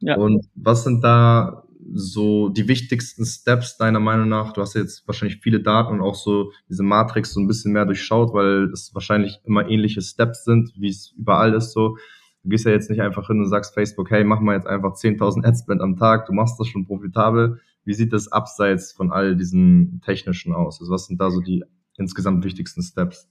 Ja. 0.00 0.16
Und 0.16 0.46
was 0.54 0.84
sind 0.84 1.02
da 1.02 1.62
so 1.94 2.50
die 2.50 2.68
wichtigsten 2.68 3.24
Steps 3.24 3.78
deiner 3.78 4.00
Meinung 4.00 4.28
nach? 4.28 4.52
Du 4.52 4.60
hast 4.60 4.74
jetzt 4.74 5.06
wahrscheinlich 5.06 5.40
viele 5.40 5.60
Daten 5.60 5.94
und 5.94 6.00
auch 6.02 6.16
so 6.16 6.52
diese 6.68 6.82
Matrix 6.82 7.32
so 7.32 7.40
ein 7.40 7.46
bisschen 7.46 7.72
mehr 7.72 7.86
durchschaut, 7.86 8.34
weil 8.34 8.70
es 8.72 8.94
wahrscheinlich 8.94 9.40
immer 9.44 9.68
ähnliche 9.68 10.02
Steps 10.02 10.44
sind, 10.44 10.72
wie 10.76 10.90
es 10.90 11.14
überall 11.16 11.54
ist 11.54 11.72
so. 11.72 11.96
Du 12.42 12.48
gehst 12.48 12.64
ja 12.64 12.72
jetzt 12.72 12.90
nicht 12.90 13.00
einfach 13.00 13.26
hin 13.28 13.38
und 13.38 13.48
sagst 13.48 13.74
Facebook, 13.74 14.10
hey, 14.10 14.24
mach 14.24 14.40
mal 14.40 14.54
jetzt 14.54 14.66
einfach 14.66 14.94
10.000 14.94 15.44
Adspend 15.44 15.80
am 15.80 15.96
Tag, 15.96 16.26
du 16.26 16.32
machst 16.32 16.58
das 16.58 16.68
schon 16.68 16.86
profitabel. 16.86 17.60
Wie 17.84 17.94
sieht 17.94 18.12
das 18.12 18.30
abseits 18.30 18.92
von 18.92 19.12
all 19.12 19.36
diesen 19.36 20.00
technischen 20.04 20.52
aus? 20.52 20.80
Also 20.80 20.92
was 20.92 21.06
sind 21.06 21.20
da 21.20 21.30
so 21.30 21.40
die 21.40 21.64
insgesamt 21.96 22.44
wichtigsten 22.44 22.82
Steps? 22.82 23.30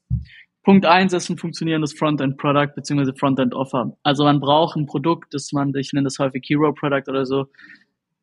Punkt 0.64 0.86
eins 0.86 1.12
ist 1.14 1.30
ein 1.30 1.38
funktionierendes 1.38 1.94
Frontend-Product 1.94 2.76
bzw. 2.76 3.14
Frontend-Offer. 3.18 3.98
Also 4.04 4.24
man 4.24 4.40
braucht 4.40 4.78
ein 4.78 4.86
Produkt, 4.86 5.34
das 5.34 5.52
man, 5.52 5.74
ich 5.76 5.92
nenne 5.92 6.06
das 6.06 6.20
häufig 6.20 6.46
Hero-Product 6.48 7.10
oder 7.10 7.26
so, 7.26 7.48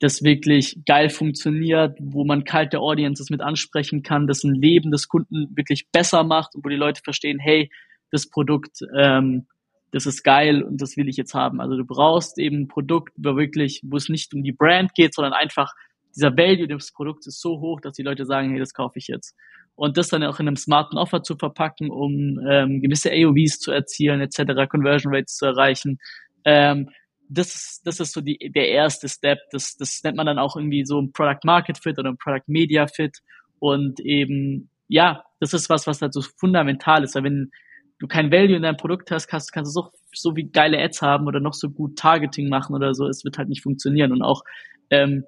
das 0.00 0.22
wirklich 0.22 0.80
geil 0.86 1.10
funktioniert, 1.10 1.98
wo 2.00 2.24
man 2.24 2.44
kalte 2.44 2.78
Audiences 2.78 3.30
mit 3.30 3.40
ansprechen 3.40 4.02
kann, 4.02 4.28
das 4.28 4.44
ein 4.44 4.54
Leben 4.54 4.92
des 4.92 5.08
Kunden 5.08 5.56
wirklich 5.56 5.90
besser 5.90 6.22
macht 6.22 6.54
und 6.54 6.64
wo 6.64 6.68
die 6.68 6.76
Leute 6.76 7.02
verstehen, 7.02 7.40
hey, 7.40 7.70
das 8.12 8.30
Produkt 8.30 8.78
ähm, 8.96 9.46
das 9.90 10.06
ist 10.06 10.22
geil 10.22 10.62
und 10.62 10.80
das 10.80 10.96
will 10.96 11.08
ich 11.08 11.16
jetzt 11.16 11.34
haben. 11.34 11.60
Also 11.60 11.76
du 11.76 11.84
brauchst 11.84 12.38
eben 12.38 12.62
ein 12.62 12.68
Produkt, 12.68 13.14
wo 13.16 13.36
wirklich, 13.36 13.80
wo 13.84 13.96
es 13.96 14.08
nicht 14.08 14.34
um 14.34 14.42
die 14.42 14.52
Brand 14.52 14.94
geht, 14.94 15.14
sondern 15.14 15.32
einfach 15.32 15.72
dieser 16.14 16.36
Value 16.36 16.66
des 16.66 16.92
Produkts 16.92 17.26
ist 17.26 17.40
so 17.40 17.60
hoch, 17.60 17.80
dass 17.80 17.94
die 17.94 18.02
Leute 18.02 18.26
sagen, 18.26 18.50
hey, 18.50 18.58
das 18.58 18.74
kaufe 18.74 18.98
ich 18.98 19.08
jetzt. 19.08 19.34
Und 19.74 19.96
das 19.96 20.08
dann 20.08 20.24
auch 20.24 20.40
in 20.40 20.48
einem 20.48 20.56
smarten 20.56 20.98
Offer 20.98 21.22
zu 21.22 21.36
verpacken, 21.36 21.90
um 21.90 22.40
ähm, 22.48 22.82
gewisse 22.82 23.10
AOVs 23.12 23.60
zu 23.60 23.70
erzielen, 23.70 24.20
etc., 24.20 24.68
Conversion 24.68 25.14
Rates 25.14 25.36
zu 25.36 25.46
erreichen. 25.46 25.98
Ähm, 26.44 26.90
das 27.28 27.54
ist, 27.54 27.86
das 27.86 28.00
ist 28.00 28.12
so 28.12 28.20
die, 28.20 28.50
der 28.52 28.68
erste 28.68 29.08
Step. 29.08 29.38
Das, 29.52 29.76
das 29.76 30.00
nennt 30.02 30.16
man 30.16 30.26
dann 30.26 30.38
auch 30.38 30.56
irgendwie 30.56 30.84
so 30.84 31.00
ein 31.00 31.12
Product 31.12 31.44
Market 31.44 31.78
Fit 31.78 31.98
oder 31.98 32.10
ein 32.10 32.18
Product 32.18 32.44
Media 32.48 32.86
Fit. 32.88 33.18
Und 33.60 34.00
eben, 34.00 34.70
ja, 34.88 35.22
das 35.38 35.54
ist 35.54 35.70
was, 35.70 35.86
was 35.86 36.02
halt 36.02 36.12
so 36.12 36.22
fundamental 36.22 37.04
ist. 37.04 37.14
Weil 37.14 37.24
wenn, 37.24 37.50
du 37.98 38.06
kein 38.06 38.30
Value 38.30 38.56
in 38.56 38.62
deinem 38.62 38.76
Produkt 38.76 39.10
hast, 39.10 39.26
kannst, 39.26 39.52
kannst 39.52 39.74
du 39.74 39.82
so, 39.82 39.90
so 40.12 40.36
wie 40.36 40.44
geile 40.44 40.78
Ads 40.78 41.02
haben 41.02 41.26
oder 41.26 41.40
noch 41.40 41.54
so 41.54 41.70
gut 41.70 41.98
Targeting 41.98 42.48
machen 42.48 42.74
oder 42.74 42.94
so, 42.94 43.06
es 43.06 43.24
wird 43.24 43.38
halt 43.38 43.48
nicht 43.48 43.62
funktionieren. 43.62 44.12
Und 44.12 44.22
auch 44.22 44.42
ähm, 44.90 45.24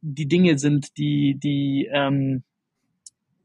die 0.00 0.28
Dinge 0.28 0.58
sind, 0.58 0.96
die, 0.96 1.38
die, 1.38 1.88
ähm, 1.92 2.42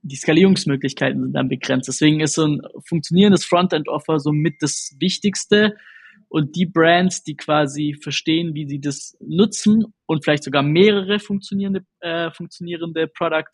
die 0.02 0.16
Skalierungsmöglichkeiten 0.16 1.22
sind 1.22 1.34
dann 1.34 1.50
begrenzt. 1.50 1.88
Deswegen 1.88 2.20
ist 2.20 2.34
so 2.34 2.46
ein 2.46 2.62
funktionierendes 2.86 3.46
Frontend-Offer 3.46 4.20
so 4.20 4.32
mit 4.32 4.56
das 4.62 4.96
Wichtigste. 5.00 5.76
Und 6.28 6.56
die 6.56 6.66
Brands, 6.66 7.24
die 7.24 7.36
quasi 7.36 7.96
verstehen, 8.02 8.56
wie 8.56 8.68
sie 8.68 8.82
das 8.82 9.16
nutzen 9.20 9.86
und 10.06 10.24
vielleicht 10.24 10.44
sogar 10.44 10.64
mehrere 10.64 11.20
funktionierende, 11.20 11.86
äh, 12.02 12.32
funktionierende 12.32 13.08
Product 13.08 13.50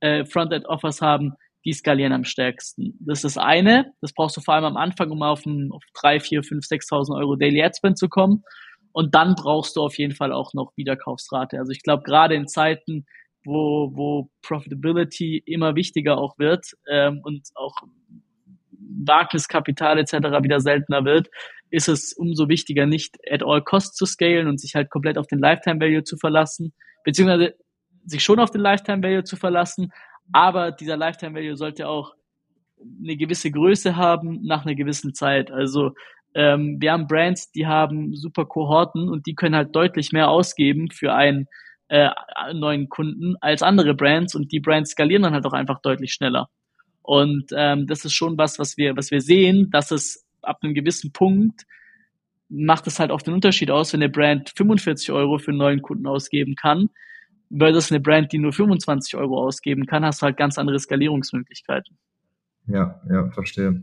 äh, 0.00 0.24
Frontend-Offers 0.24 1.02
haben, 1.02 1.34
die 1.66 1.72
skalieren 1.72 2.12
am 2.12 2.24
stärksten. 2.24 2.96
Das 3.00 3.24
ist 3.24 3.36
das 3.36 3.38
eine. 3.38 3.92
Das 4.00 4.12
brauchst 4.12 4.36
du 4.36 4.40
vor 4.40 4.54
allem 4.54 4.64
am 4.64 4.76
Anfang, 4.76 5.10
um 5.10 5.22
auf, 5.22 5.44
ein, 5.44 5.70
auf 5.72 5.82
3, 5.94 6.20
4, 6.20 6.44
5, 6.44 6.64
6.000 6.64 7.18
Euro 7.18 7.34
Daily 7.34 7.60
Ad 7.62 7.74
Spend 7.76 7.98
zu 7.98 8.08
kommen. 8.08 8.44
Und 8.92 9.16
dann 9.16 9.34
brauchst 9.34 9.74
du 9.74 9.82
auf 9.82 9.98
jeden 9.98 10.14
Fall 10.14 10.32
auch 10.32 10.54
noch 10.54 10.72
Wiederkaufsrate. 10.76 11.58
Also 11.58 11.72
ich 11.72 11.82
glaube, 11.82 12.04
gerade 12.04 12.36
in 12.36 12.46
Zeiten, 12.46 13.04
wo, 13.44 13.90
wo 13.94 14.30
Profitability 14.42 15.42
immer 15.44 15.74
wichtiger 15.74 16.18
auch 16.18 16.38
wird 16.38 16.66
ähm, 16.88 17.20
und 17.24 17.48
auch 17.56 17.74
Wagniskapital 18.70 19.98
etc. 19.98 20.12
wieder 20.42 20.60
seltener 20.60 21.04
wird, 21.04 21.28
ist 21.70 21.88
es 21.88 22.12
umso 22.12 22.48
wichtiger, 22.48 22.86
nicht 22.86 23.16
at 23.28 23.42
all 23.42 23.60
cost 23.62 23.96
zu 23.96 24.06
scalen 24.06 24.46
und 24.46 24.60
sich 24.60 24.76
halt 24.76 24.88
komplett 24.88 25.18
auf 25.18 25.26
den 25.26 25.40
Lifetime 25.40 25.80
Value 25.80 26.04
zu 26.04 26.16
verlassen, 26.16 26.72
beziehungsweise 27.04 27.56
sich 28.04 28.22
schon 28.22 28.38
auf 28.38 28.50
den 28.50 28.60
Lifetime 28.60 29.02
Value 29.02 29.24
zu 29.24 29.34
verlassen, 29.36 29.90
aber 30.32 30.72
dieser 30.72 30.96
Lifetime 30.96 31.34
Value 31.34 31.56
sollte 31.56 31.88
auch 31.88 32.14
eine 33.02 33.16
gewisse 33.16 33.50
Größe 33.50 33.96
haben 33.96 34.42
nach 34.42 34.64
einer 34.64 34.74
gewissen 34.74 35.14
Zeit. 35.14 35.50
Also 35.50 35.92
ähm, 36.34 36.76
wir 36.80 36.92
haben 36.92 37.06
Brands, 37.06 37.50
die 37.52 37.66
haben 37.66 38.14
super 38.14 38.44
Kohorten 38.44 39.08
und 39.08 39.26
die 39.26 39.34
können 39.34 39.56
halt 39.56 39.74
deutlich 39.74 40.12
mehr 40.12 40.28
ausgeben 40.28 40.90
für 40.90 41.14
einen 41.14 41.46
äh, 41.88 42.10
neuen 42.52 42.88
Kunden 42.88 43.36
als 43.40 43.62
andere 43.62 43.94
Brands 43.94 44.34
und 44.34 44.52
die 44.52 44.60
Brands 44.60 44.90
skalieren 44.90 45.22
dann 45.22 45.32
halt 45.32 45.46
auch 45.46 45.52
einfach 45.52 45.80
deutlich 45.80 46.12
schneller. 46.12 46.48
Und 47.02 47.46
ähm, 47.56 47.86
das 47.86 48.04
ist 48.04 48.14
schon 48.14 48.36
was, 48.36 48.58
was 48.58 48.76
wir, 48.76 48.96
was 48.96 49.10
wir 49.10 49.20
sehen, 49.20 49.70
dass 49.70 49.92
es 49.92 50.26
ab 50.42 50.58
einem 50.62 50.74
gewissen 50.74 51.12
Punkt 51.12 51.62
macht 52.48 52.86
es 52.86 52.98
halt 52.98 53.10
auch 53.10 53.22
den 53.22 53.34
Unterschied 53.34 53.70
aus, 53.70 53.92
wenn 53.92 54.02
eine 54.02 54.10
Brand 54.10 54.52
45 54.56 55.10
Euro 55.12 55.38
für 55.38 55.50
einen 55.50 55.58
neuen 55.58 55.82
Kunden 55.82 56.06
ausgeben 56.06 56.54
kann, 56.54 56.90
versus 57.56 57.90
eine 57.90 58.00
Brand, 58.00 58.32
die 58.32 58.38
nur 58.38 58.52
25 58.52 59.16
Euro 59.16 59.44
ausgeben 59.44 59.86
kann, 59.86 60.04
hast 60.04 60.22
du 60.22 60.26
halt 60.26 60.36
ganz 60.36 60.58
andere 60.58 60.78
Skalierungsmöglichkeiten. 60.78 61.96
Ja, 62.66 63.00
ja, 63.10 63.30
verstehe. 63.30 63.82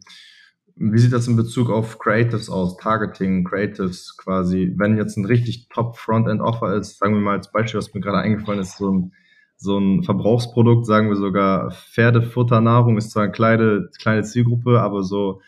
Wie 0.75 0.98
sieht 0.98 1.13
das 1.13 1.27
in 1.27 1.36
Bezug 1.36 1.70
auf 1.70 2.00
Creatives 2.00 2.50
aus? 2.50 2.77
Targeting, 2.77 3.43
Creatives 3.43 4.17
quasi. 4.17 4.74
Wenn 4.75 4.98
jetzt 4.98 5.17
ein 5.17 5.25
richtig 5.25 5.67
top 5.70 5.98
Frontend-Offer 5.98 6.75
ist, 6.75 6.98
sagen 6.98 7.13
wir 7.13 7.22
mal 7.22 7.38
als 7.38 7.51
Beispiel, 7.51 7.77
was 7.77 7.93
mir 7.93 8.01
gerade 8.01 8.17
eingefallen 8.17 8.60
ist, 8.60 8.77
so 8.77 8.91
ein, 8.91 9.13
so 9.55 9.77
ein 9.77 10.03
Verbrauchsprodukt, 10.03 10.86
sagen 10.86 11.10
wir 11.10 11.15
sogar 11.15 11.72
Pferdefutternahrung, 11.72 12.98
ist 12.98 13.12
zwar 13.12 13.24
eine 13.24 13.32
kleine, 13.32 13.89
kleine 14.00 14.24
Zielgruppe, 14.24 14.82
aber 14.82 15.03
so, 15.03 15.41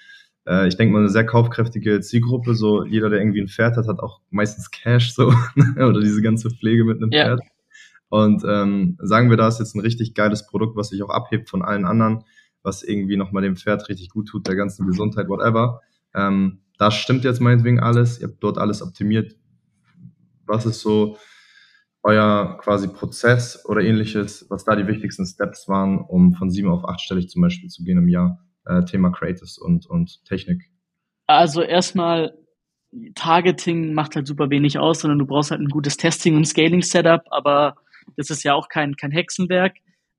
äh, 0.47 0.67
ich 0.67 0.77
denke 0.77 0.93
mal, 0.93 0.99
eine 0.99 1.09
sehr 1.09 1.25
kaufkräftige 1.25 1.99
Zielgruppe. 2.01 2.53
So, 2.53 2.85
jeder, 2.85 3.09
der 3.09 3.19
irgendwie 3.19 3.41
ein 3.41 3.47
Pferd 3.47 3.77
hat, 3.77 3.87
hat 3.87 3.99
auch 3.99 4.21
meistens 4.29 4.69
Cash, 4.69 5.13
so, 5.13 5.33
oder 5.75 6.01
diese 6.01 6.21
ganze 6.21 6.51
Pflege 6.51 6.85
mit 6.85 7.01
einem 7.01 7.11
ja. 7.11 7.25
Pferd. 7.25 7.41
Und 8.09 8.43
ähm, 8.47 8.97
sagen 9.01 9.29
wir, 9.29 9.37
da 9.37 9.47
ist 9.47 9.59
jetzt 9.59 9.75
ein 9.75 9.81
richtig 9.81 10.13
geiles 10.13 10.45
Produkt, 10.45 10.75
was 10.77 10.89
sich 10.89 11.01
auch 11.03 11.09
abhebt 11.09 11.49
von 11.49 11.63
allen 11.63 11.85
anderen 11.85 12.23
was 12.65 12.83
irgendwie 12.83 13.15
nochmal 13.15 13.43
dem 13.43 13.55
Pferd 13.55 13.87
richtig 13.87 14.09
gut 14.09 14.27
tut, 14.27 14.47
der 14.47 14.55
ganzen 14.55 14.87
Gesundheit, 14.87 15.29
whatever. 15.29 15.81
Ähm, 16.13 16.63
das 16.77 16.95
stimmt 16.95 17.23
jetzt 17.23 17.39
meinetwegen 17.39 17.79
alles. 17.79 18.19
Ihr 18.19 18.27
habt 18.27 18.43
dort 18.43 18.57
alles 18.57 18.81
optimiert. 18.81 19.35
Was 20.45 20.65
ist 20.65 20.81
so 20.81 21.17
euer 22.03 22.57
quasi 22.61 22.87
Prozess 22.87 23.65
oder 23.65 23.81
ähnliches, 23.81 24.47
was 24.49 24.65
da 24.65 24.75
die 24.75 24.87
wichtigsten 24.87 25.25
Steps 25.25 25.67
waren, 25.69 25.99
um 25.99 26.33
von 26.33 26.49
sieben 26.49 26.69
auf 26.69 26.85
achtstellig 26.85 27.29
zum 27.29 27.43
Beispiel 27.43 27.69
zu 27.69 27.83
gehen 27.83 27.99
im 27.99 28.09
Jahr? 28.09 28.39
Äh, 28.65 28.83
Thema 28.83 29.11
Creatives 29.11 29.57
und, 29.57 29.85
und 29.85 30.25
Technik. 30.25 30.63
Also 31.27 31.61
erstmal 31.61 32.33
Targeting 33.13 33.93
macht 33.93 34.15
halt 34.15 34.27
super 34.27 34.49
wenig 34.49 34.79
aus, 34.79 35.01
sondern 35.01 35.19
du 35.19 35.25
brauchst 35.25 35.51
halt 35.51 35.61
ein 35.61 35.69
gutes 35.69 35.97
Testing 35.97 36.35
und 36.35 36.45
Scaling 36.45 36.81
Setup, 36.81 37.21
aber 37.29 37.75
das 38.17 38.29
ist 38.29 38.43
ja 38.43 38.53
auch 38.53 38.69
kein, 38.69 38.95
kein 38.95 39.11
Hexenwerk. 39.11 39.77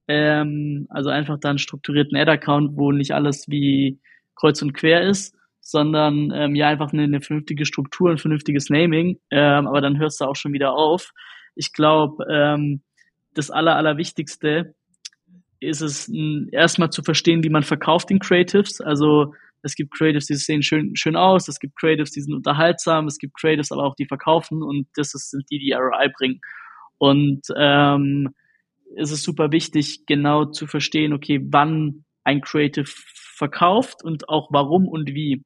Ähm, 0.08 0.86
also 0.90 1.10
einfach 1.10 1.38
da 1.40 1.50
einen 1.50 1.58
strukturierten 1.58 2.16
Ad-Account, 2.16 2.76
wo 2.76 2.92
nicht 2.92 3.12
alles 3.12 3.48
wie 3.48 3.98
kreuz 4.36 4.62
und 4.62 4.72
quer 4.72 5.02
ist, 5.02 5.34
sondern 5.60 6.30
ähm, 6.32 6.54
ja 6.54 6.68
einfach 6.68 6.92
eine, 6.92 7.04
eine 7.04 7.20
vernünftige 7.20 7.66
Struktur, 7.66 8.10
ein 8.10 8.18
vernünftiges 8.18 8.70
Naming. 8.70 9.18
Ähm, 9.30 9.66
aber 9.66 9.80
dann 9.80 9.98
hörst 9.98 10.20
du 10.20 10.26
auch 10.26 10.36
schon 10.36 10.52
wieder 10.52 10.74
auf. 10.74 11.12
Ich 11.54 11.72
glaube, 11.72 12.24
ähm, 12.30 12.82
das 13.34 13.50
Aller, 13.50 13.76
Allerwichtigste 13.76 14.74
ist 15.58 15.80
es 15.80 16.10
erstmal 16.52 16.90
zu 16.90 17.02
verstehen, 17.02 17.42
wie 17.42 17.48
man 17.48 17.62
verkauft 17.62 18.10
in 18.10 18.18
Creatives. 18.18 18.80
Also 18.80 19.34
es 19.62 19.74
gibt 19.74 19.94
Creatives, 19.94 20.26
die 20.26 20.34
sehen 20.34 20.62
schön, 20.62 20.94
schön 20.94 21.16
aus, 21.16 21.48
es 21.48 21.58
gibt 21.58 21.76
Creatives, 21.76 22.12
die 22.12 22.20
sind 22.20 22.34
unterhaltsam, 22.34 23.06
es 23.06 23.18
gibt 23.18 23.36
Creatives 23.38 23.72
aber 23.72 23.84
auch, 23.84 23.96
die 23.96 24.06
verkaufen 24.06 24.62
und 24.62 24.86
das 24.94 25.10
sind 25.10 25.44
die, 25.50 25.58
die 25.58 25.72
ROI 25.72 26.08
bringen. 26.16 26.40
Und 26.98 27.42
ähm, 27.56 28.34
ist 28.94 29.12
es 29.12 29.22
super 29.22 29.52
wichtig, 29.52 30.06
genau 30.06 30.46
zu 30.46 30.66
verstehen, 30.66 31.12
okay, 31.12 31.40
wann 31.50 32.04
ein 32.24 32.40
Creative 32.40 32.86
verkauft 32.86 34.02
und 34.02 34.28
auch 34.28 34.48
warum 34.50 34.88
und 34.88 35.14
wie. 35.14 35.44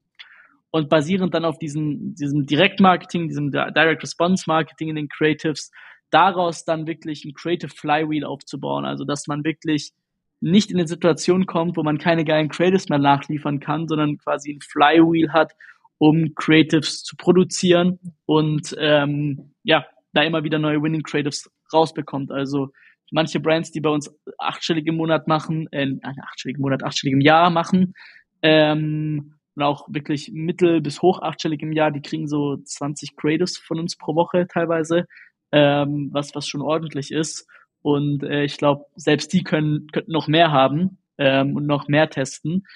Und 0.70 0.88
basierend 0.88 1.34
dann 1.34 1.44
auf 1.44 1.58
diesem, 1.58 2.14
diesem 2.14 2.46
Direktmarketing, 2.46 3.26
diesem 3.26 3.50
Direct 3.50 4.02
Response 4.02 4.44
Marketing 4.46 4.88
in 4.88 4.96
den 4.96 5.08
Creatives, 5.08 5.72
daraus 6.10 6.64
dann 6.64 6.86
wirklich 6.86 7.24
ein 7.24 7.34
Creative 7.34 7.70
Flywheel 7.70 8.24
aufzubauen. 8.24 8.84
Also, 8.84 9.04
dass 9.04 9.26
man 9.26 9.44
wirklich 9.44 9.92
nicht 10.40 10.70
in 10.70 10.78
eine 10.78 10.88
Situation 10.88 11.46
kommt, 11.46 11.76
wo 11.76 11.82
man 11.82 11.98
keine 11.98 12.24
geilen 12.24 12.48
Creatives 12.48 12.88
mehr 12.88 12.98
nachliefern 12.98 13.60
kann, 13.60 13.88
sondern 13.88 14.16
quasi 14.18 14.52
ein 14.52 14.60
Flywheel 14.60 15.32
hat, 15.32 15.52
um 15.98 16.34
Creatives 16.34 17.02
zu 17.02 17.16
produzieren 17.16 17.98
und 18.24 18.74
ähm, 18.78 19.52
ja, 19.64 19.84
da 20.12 20.22
immer 20.22 20.44
wieder 20.44 20.58
neue 20.58 20.82
Winning 20.82 21.02
Creatives 21.02 21.50
rausbekommt. 21.72 22.30
Also 22.30 22.70
manche 23.10 23.40
Brands, 23.40 23.70
die 23.72 23.80
bei 23.80 23.90
uns 23.90 24.12
achtstellig 24.38 24.86
im 24.86 24.96
Monat 24.96 25.28
machen, 25.28 25.68
äh, 25.72 25.88
achtstellig 26.02 26.56
im 26.56 26.62
Monat, 26.62 26.82
achtstellig 26.82 27.14
im 27.14 27.20
Jahr 27.20 27.50
machen, 27.50 27.94
ähm, 28.42 29.34
und 29.56 29.62
auch 29.62 29.86
wirklich 29.88 30.30
mittel- 30.32 30.80
bis 30.80 31.02
hoch 31.02 31.20
achtstellig 31.20 31.62
im 31.62 31.72
Jahr, 31.72 31.90
die 31.90 32.02
kriegen 32.02 32.28
so 32.28 32.56
20 32.56 33.16
Creatives 33.16 33.58
von 33.58 33.78
uns 33.78 33.96
pro 33.96 34.14
Woche 34.14 34.46
teilweise, 34.46 35.06
ähm, 35.52 36.10
was, 36.12 36.34
was 36.34 36.46
schon 36.46 36.62
ordentlich 36.62 37.10
ist. 37.10 37.46
Und 37.82 38.22
äh, 38.22 38.44
ich 38.44 38.58
glaube, 38.58 38.86
selbst 38.94 39.32
die 39.32 39.42
können, 39.42 39.88
könnten 39.92 40.12
noch 40.12 40.28
mehr 40.28 40.52
haben 40.52 40.98
ähm, 41.18 41.56
und 41.56 41.66
noch 41.66 41.88
mehr 41.88 42.08
testen. 42.08 42.66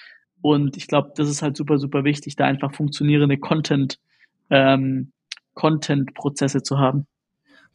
Und 0.41 0.77
ich 0.77 0.87
glaube, 0.87 1.13
das 1.15 1.29
ist 1.29 1.41
halt 1.41 1.57
super, 1.57 1.79
super 1.79 2.03
wichtig, 2.03 2.35
da 2.35 2.45
einfach 2.45 2.73
funktionierende 2.75 3.37
Content, 3.37 3.99
ähm, 4.49 5.11
Content-Prozesse 5.53 6.61
zu 6.61 6.77
haben. 6.77 7.07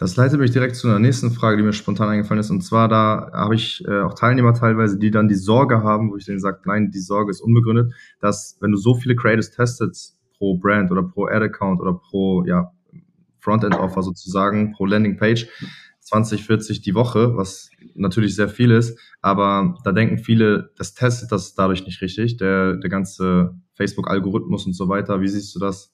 Das 0.01 0.17
leitet 0.17 0.41
mich 0.41 0.51
direkt 0.51 0.77
zu 0.77 0.89
einer 0.89 0.99
nächsten 0.99 1.31
Frage, 1.31 1.59
die 1.59 1.63
mir 1.63 1.75
spontan 1.75 2.09
eingefallen 2.09 2.41
ist. 2.41 2.49
Und 2.49 2.63
zwar, 2.63 2.89
da 2.89 3.31
habe 3.35 3.55
ich 3.55 3.85
äh, 3.87 4.01
auch 4.01 4.15
Teilnehmer 4.15 4.55
teilweise, 4.55 4.99
die 4.99 5.11
dann 5.11 5.29
die 5.29 5.35
Sorge 5.35 5.83
haben, 5.83 6.11
wo 6.11 6.17
ich 6.17 6.25
denen 6.25 6.41
sage, 6.41 6.61
nein, 6.65 6.91
die 6.91 7.01
Sorge 7.01 7.31
ist 7.31 7.43
unbegründet, 7.43 7.93
dass 8.19 8.57
wenn 8.63 8.73
du 8.73 8.79
so 8.79 8.95
viele 8.95 9.15
Creatives 9.15 9.51
testest 9.51 10.19
pro 10.39 10.57
Brand 10.57 10.91
oder 10.91 11.03
pro 11.03 11.27
Ad-Account 11.27 11.83
oder 11.83 11.93
pro 11.93 12.47
ja, 12.47 12.73
Frontend-Offer 13.41 14.03
sozusagen, 14.03 14.73
pro 14.73 14.87
Landing-Page, 14.87 15.47
20, 16.01 16.45
40 16.47 16.81
die 16.81 16.95
Woche, 16.95 17.37
was 17.37 17.71
natürlich 17.95 18.35
sehr 18.35 18.49
viel 18.49 18.71
ist, 18.71 18.99
aber 19.21 19.77
da 19.85 19.93
denken 19.93 20.17
viele, 20.17 20.71
das 20.79 20.95
testet 20.95 21.31
das 21.31 21.55
dadurch 21.55 21.85
nicht 21.85 22.01
richtig, 22.01 22.39
der, 22.39 22.77
der 22.77 22.89
ganze 22.89 23.55
Facebook-Algorithmus 23.75 24.65
und 24.65 24.73
so 24.73 24.89
weiter. 24.89 25.21
Wie 25.21 25.29
siehst 25.29 25.55
du 25.55 25.59
das? 25.59 25.93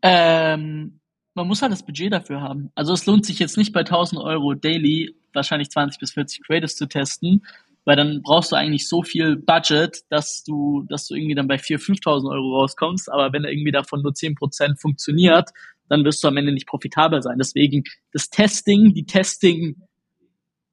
Ähm, 0.00 0.99
man 1.34 1.46
muss 1.46 1.62
halt 1.62 1.72
das 1.72 1.84
Budget 1.84 2.12
dafür 2.12 2.40
haben. 2.40 2.70
Also 2.74 2.92
es 2.92 3.06
lohnt 3.06 3.24
sich 3.24 3.38
jetzt 3.38 3.56
nicht 3.56 3.72
bei 3.72 3.80
1000 3.80 4.20
Euro 4.20 4.54
daily 4.54 5.14
wahrscheinlich 5.32 5.70
20 5.70 6.00
bis 6.00 6.12
40 6.12 6.42
Creatives 6.44 6.76
zu 6.76 6.86
testen, 6.86 7.44
weil 7.84 7.96
dann 7.96 8.22
brauchst 8.22 8.52
du 8.52 8.56
eigentlich 8.56 8.88
so 8.88 9.02
viel 9.02 9.36
Budget, 9.36 10.02
dass 10.10 10.42
du, 10.44 10.84
dass 10.88 11.06
du 11.06 11.14
irgendwie 11.14 11.34
dann 11.34 11.48
bei 11.48 11.56
4.000, 11.56 12.02
5.000 12.02 12.30
Euro 12.32 12.60
rauskommst. 12.60 13.10
Aber 13.10 13.32
wenn 13.32 13.44
irgendwie 13.44 13.72
davon 13.72 14.02
nur 14.02 14.12
10% 14.12 14.80
funktioniert, 14.80 15.50
dann 15.88 16.04
wirst 16.04 16.22
du 16.22 16.28
am 16.28 16.36
Ende 16.36 16.52
nicht 16.52 16.66
profitabel 16.66 17.22
sein. 17.22 17.38
Deswegen 17.38 17.84
das 18.12 18.30
Testing, 18.30 18.94
die 18.94 19.06
Testing, 19.06 19.76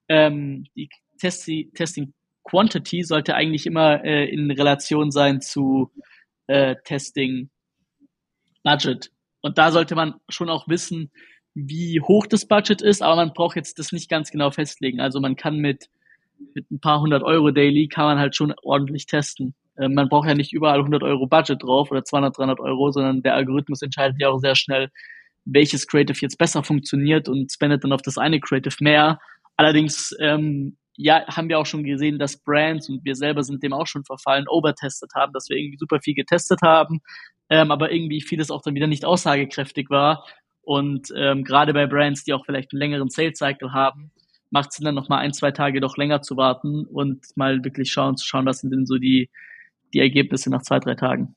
ähm, 0.10 0.66
die 0.76 0.90
Testi 1.18 1.72
Testing 1.74 2.14
Quantity 2.44 3.04
sollte 3.04 3.36
eigentlich 3.36 3.66
immer 3.66 4.04
äh, 4.04 4.26
in 4.26 4.50
Relation 4.52 5.12
sein 5.12 5.42
zu 5.42 5.92
äh, 6.48 6.76
Testing 6.84 7.50
Budget. 8.64 9.12
Und 9.42 9.58
da 9.58 9.72
sollte 9.72 9.96
man 9.96 10.16
schon 10.30 10.50
auch 10.50 10.68
wissen, 10.68 11.12
wie 11.54 12.02
hoch 12.02 12.28
das 12.28 12.48
Budget 12.48 12.82
ist, 12.82 13.02
aber 13.02 13.16
man 13.16 13.34
braucht 13.34 13.56
jetzt 13.56 13.80
das 13.80 13.92
nicht 13.92 14.10
ganz 14.10 14.30
genau 14.32 14.52
festlegen. 14.52 15.00
Also 15.00 15.20
man 15.20 15.36
kann 15.36 15.58
mit, 15.58 15.90
mit 16.54 16.70
ein 16.70 16.80
paar 16.80 17.02
hundert 17.02 17.24
Euro 17.24 17.52
Daily 17.52 17.88
kann 17.88 18.06
man 18.06 18.20
halt 18.20 18.36
schon 18.36 18.54
ordentlich 18.62 19.08
testen. 19.08 19.56
Ähm, 19.80 19.94
man 19.94 20.10
braucht 20.10 20.28
ja 20.28 20.36
nicht 20.36 20.54
überall 20.54 20.80
100 20.80 21.04
Euro 21.04 21.28
Budget 21.28 21.62
drauf 21.62 21.92
oder 21.92 22.04
200, 22.04 22.38
300 22.38 22.60
Euro, 22.60 22.92
sondern 22.92 23.24
der 23.24 23.36
Algorithmus 23.36 23.82
entscheidet 23.82 24.18
ja 24.20 24.30
auch 24.30 24.40
sehr 24.40 24.56
schnell, 24.56 24.90
welches 25.46 25.88
Creative 25.88 26.18
jetzt 26.20 26.38
besser 26.38 26.64
funktioniert 26.64 27.30
und 27.30 27.52
spendet 27.52 27.84
dann 27.84 27.94
auf 27.94 28.02
das 28.02 28.18
eine 28.18 28.40
Creative 28.40 28.76
mehr. 28.82 29.20
Allerdings, 29.56 30.16
ähm, 30.20 30.78
ja, 30.98 31.26
haben 31.28 31.48
wir 31.48 31.60
auch 31.60 31.66
schon 31.66 31.84
gesehen, 31.84 32.18
dass 32.18 32.38
Brands 32.38 32.90
und 32.90 33.06
wir 33.06 33.16
selber 33.16 33.44
sind 33.44 33.62
dem 33.62 33.72
auch 33.72 33.86
schon 33.86 34.04
verfallen, 34.04 34.48
overtestet 34.48 35.12
haben, 35.16 35.32
dass 35.32 35.48
wir 35.48 35.58
irgendwie 35.58 35.78
super 35.78 36.00
viel 36.02 36.16
getestet 36.16 36.62
haben, 36.64 37.02
ähm, 37.50 37.72
aber 37.72 37.92
irgendwie 37.92 38.20
vieles 38.20 38.50
auch 38.50 38.64
dann 38.64 38.76
wieder 38.76 38.88
nicht 38.88 39.06
aussagekräftig 39.06 39.90
war. 39.90 40.26
Und 40.62 41.14
ähm, 41.16 41.44
gerade 41.44 41.74
bei 41.74 41.86
Brands, 41.86 42.24
die 42.24 42.34
auch 42.34 42.46
vielleicht 42.46 42.74
einen 42.74 42.80
längeren 42.80 43.10
Sales 43.10 43.38
Cycle 43.38 43.74
haben, 43.74 44.12
macht 44.50 44.72
es 44.72 44.78
dann 44.78 44.96
nochmal 44.96 45.20
ein, 45.20 45.34
zwei 45.34 45.52
Tage 45.52 45.80
doch 45.80 45.98
länger 45.98 46.22
zu 46.22 46.36
warten 46.36 46.86
und 46.86 47.26
mal 47.36 47.64
wirklich 47.64 47.92
schauen, 47.92 48.18
zu 48.18 48.26
schauen, 48.26 48.46
was 48.46 48.60
sind 48.60 48.72
denn 48.72 48.86
so 48.86 48.98
die, 48.98 49.30
die 49.94 50.00
Ergebnisse 50.00 50.50
nach 50.50 50.64
zwei, 50.64 50.80
drei 50.80 50.96
Tagen. 50.96 51.36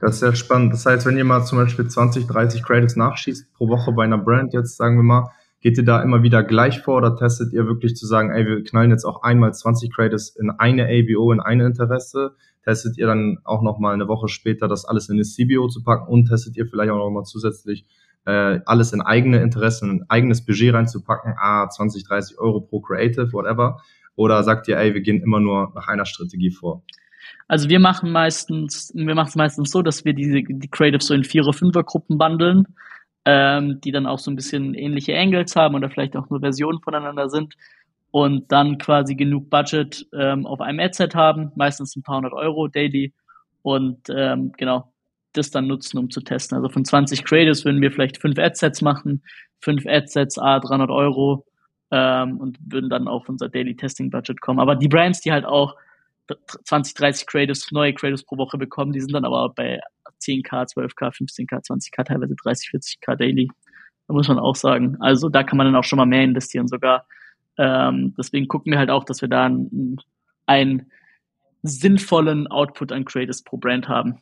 Das 0.00 0.14
ist 0.14 0.20
sehr 0.20 0.34
spannend. 0.34 0.72
Das 0.72 0.86
heißt, 0.86 1.04
wenn 1.04 1.18
ihr 1.18 1.24
mal 1.24 1.44
zum 1.44 1.58
Beispiel 1.58 1.86
20, 1.86 2.26
30 2.26 2.62
Credits 2.62 2.96
nachschießt 2.96 3.52
pro 3.54 3.68
Woche 3.68 3.92
bei 3.92 4.04
einer 4.04 4.18
Brand, 4.18 4.54
jetzt 4.54 4.76
sagen 4.76 4.96
wir 4.96 5.02
mal, 5.02 5.30
Geht 5.64 5.78
ihr 5.78 5.84
da 5.86 6.02
immer 6.02 6.22
wieder 6.22 6.42
gleich 6.42 6.82
vor 6.82 6.98
oder 6.98 7.16
testet 7.16 7.54
ihr 7.54 7.66
wirklich 7.66 7.96
zu 7.96 8.04
sagen, 8.04 8.30
ey, 8.30 8.44
wir 8.44 8.62
knallen 8.64 8.90
jetzt 8.90 9.06
auch 9.06 9.22
einmal 9.22 9.54
20 9.54 9.90
Creatives 9.90 10.36
in 10.36 10.50
eine 10.50 10.84
ABO, 10.84 11.32
in 11.32 11.40
eine 11.40 11.64
Interesse? 11.64 12.36
Testet 12.64 12.98
ihr 12.98 13.06
dann 13.06 13.38
auch 13.44 13.62
nochmal 13.62 13.94
eine 13.94 14.06
Woche 14.06 14.28
später, 14.28 14.68
das 14.68 14.84
alles 14.84 15.08
in 15.08 15.14
eine 15.14 15.22
CBO 15.22 15.68
zu 15.68 15.82
packen 15.82 16.06
und 16.12 16.26
testet 16.26 16.58
ihr 16.58 16.66
vielleicht 16.66 16.90
auch 16.90 16.98
nochmal 16.98 17.24
zusätzlich 17.24 17.86
äh, 18.26 18.60
alles 18.66 18.92
in 18.92 19.00
eigene 19.00 19.40
Interessen, 19.40 19.90
ein 19.90 20.04
eigenes 20.10 20.44
Budget 20.44 20.74
reinzupacken, 20.74 21.32
ah, 21.40 21.66
20, 21.66 22.04
30 22.04 22.38
Euro 22.38 22.60
pro 22.60 22.80
Creative, 22.80 23.32
whatever? 23.32 23.80
Oder 24.16 24.42
sagt 24.44 24.68
ihr, 24.68 24.76
ey, 24.76 24.92
wir 24.92 25.00
gehen 25.00 25.22
immer 25.22 25.40
nur 25.40 25.72
nach 25.74 25.88
einer 25.88 26.04
Strategie 26.04 26.50
vor? 26.50 26.82
Also 27.48 27.70
wir 27.70 27.80
machen 27.80 28.12
meistens, 28.12 28.92
wir 28.94 29.14
machen 29.14 29.28
es 29.28 29.34
meistens 29.34 29.70
so, 29.70 29.80
dass 29.80 30.04
wir 30.04 30.12
diese 30.12 30.42
die 30.46 30.68
Creatives 30.68 31.06
so 31.06 31.14
in 31.14 31.24
Vierer-, 31.24 31.54
Fünfer-Gruppen 31.54 32.18
bundeln, 32.18 32.66
ähm, 33.24 33.80
die 33.80 33.92
dann 33.92 34.06
auch 34.06 34.18
so 34.18 34.30
ein 34.30 34.36
bisschen 34.36 34.74
ähnliche 34.74 35.16
Angles 35.16 35.56
haben 35.56 35.74
oder 35.74 35.90
vielleicht 35.90 36.16
auch 36.16 36.28
nur 36.30 36.40
Versionen 36.40 36.80
voneinander 36.80 37.28
sind 37.28 37.54
und 38.10 38.52
dann 38.52 38.78
quasi 38.78 39.14
genug 39.14 39.50
Budget 39.50 40.06
ähm, 40.12 40.46
auf 40.46 40.60
einem 40.60 40.80
Adset 40.80 41.14
haben, 41.14 41.50
meistens 41.56 41.96
ein 41.96 42.02
paar 42.02 42.16
hundert 42.16 42.32
Euro 42.32 42.68
daily 42.68 43.12
und 43.62 44.08
ähm, 44.14 44.52
genau 44.56 44.92
das 45.32 45.50
dann 45.50 45.66
nutzen, 45.66 45.98
um 45.98 46.10
zu 46.10 46.20
testen. 46.20 46.56
Also 46.56 46.68
von 46.68 46.84
20 46.84 47.24
Creatives 47.24 47.64
würden 47.64 47.80
wir 47.80 47.90
vielleicht 47.90 48.20
fünf 48.20 48.38
Adsets 48.38 48.82
machen, 48.82 49.22
fünf 49.60 49.84
Adsets, 49.86 50.38
a 50.38 50.60
300 50.60 50.90
Euro 50.90 51.44
ähm, 51.90 52.38
und 52.38 52.58
würden 52.60 52.90
dann 52.90 53.08
auf 53.08 53.28
unser 53.28 53.48
Daily 53.48 53.74
Testing 53.74 54.10
Budget 54.10 54.40
kommen. 54.40 54.60
Aber 54.60 54.76
die 54.76 54.88
Brands, 54.88 55.20
die 55.20 55.32
halt 55.32 55.44
auch 55.44 55.74
20, 56.64 56.94
30 56.94 57.26
Creatives, 57.26 57.70
neue 57.72 57.92
Creatives 57.94 58.24
pro 58.24 58.36
Woche 58.36 58.58
bekommen, 58.58 58.92
die 58.92 59.00
sind 59.00 59.12
dann 59.12 59.24
aber 59.24 59.50
bei 59.50 59.80
10k, 60.24 60.72
12k, 60.72 61.12
15k, 61.12 61.64
20k, 61.66 62.04
teilweise 62.04 62.34
30, 62.34 62.70
40k 62.72 63.16
Daily. 63.16 63.48
Da 64.06 64.14
muss 64.14 64.28
man 64.28 64.38
auch 64.38 64.56
sagen. 64.56 64.96
Also 65.00 65.28
da 65.28 65.42
kann 65.42 65.56
man 65.56 65.66
dann 65.66 65.76
auch 65.76 65.84
schon 65.84 65.96
mal 65.96 66.06
mehr 66.06 66.24
investieren 66.24 66.68
sogar. 66.68 67.06
Ähm, 67.56 68.14
deswegen 68.18 68.48
gucken 68.48 68.72
wir 68.72 68.78
halt 68.78 68.90
auch, 68.90 69.04
dass 69.04 69.22
wir 69.22 69.28
da 69.28 69.46
einen, 69.46 69.96
einen 70.46 70.90
sinnvollen 71.62 72.46
Output 72.48 72.92
an 72.92 73.04
Creatives 73.04 73.42
pro 73.42 73.56
Brand 73.56 73.88
haben. 73.88 74.18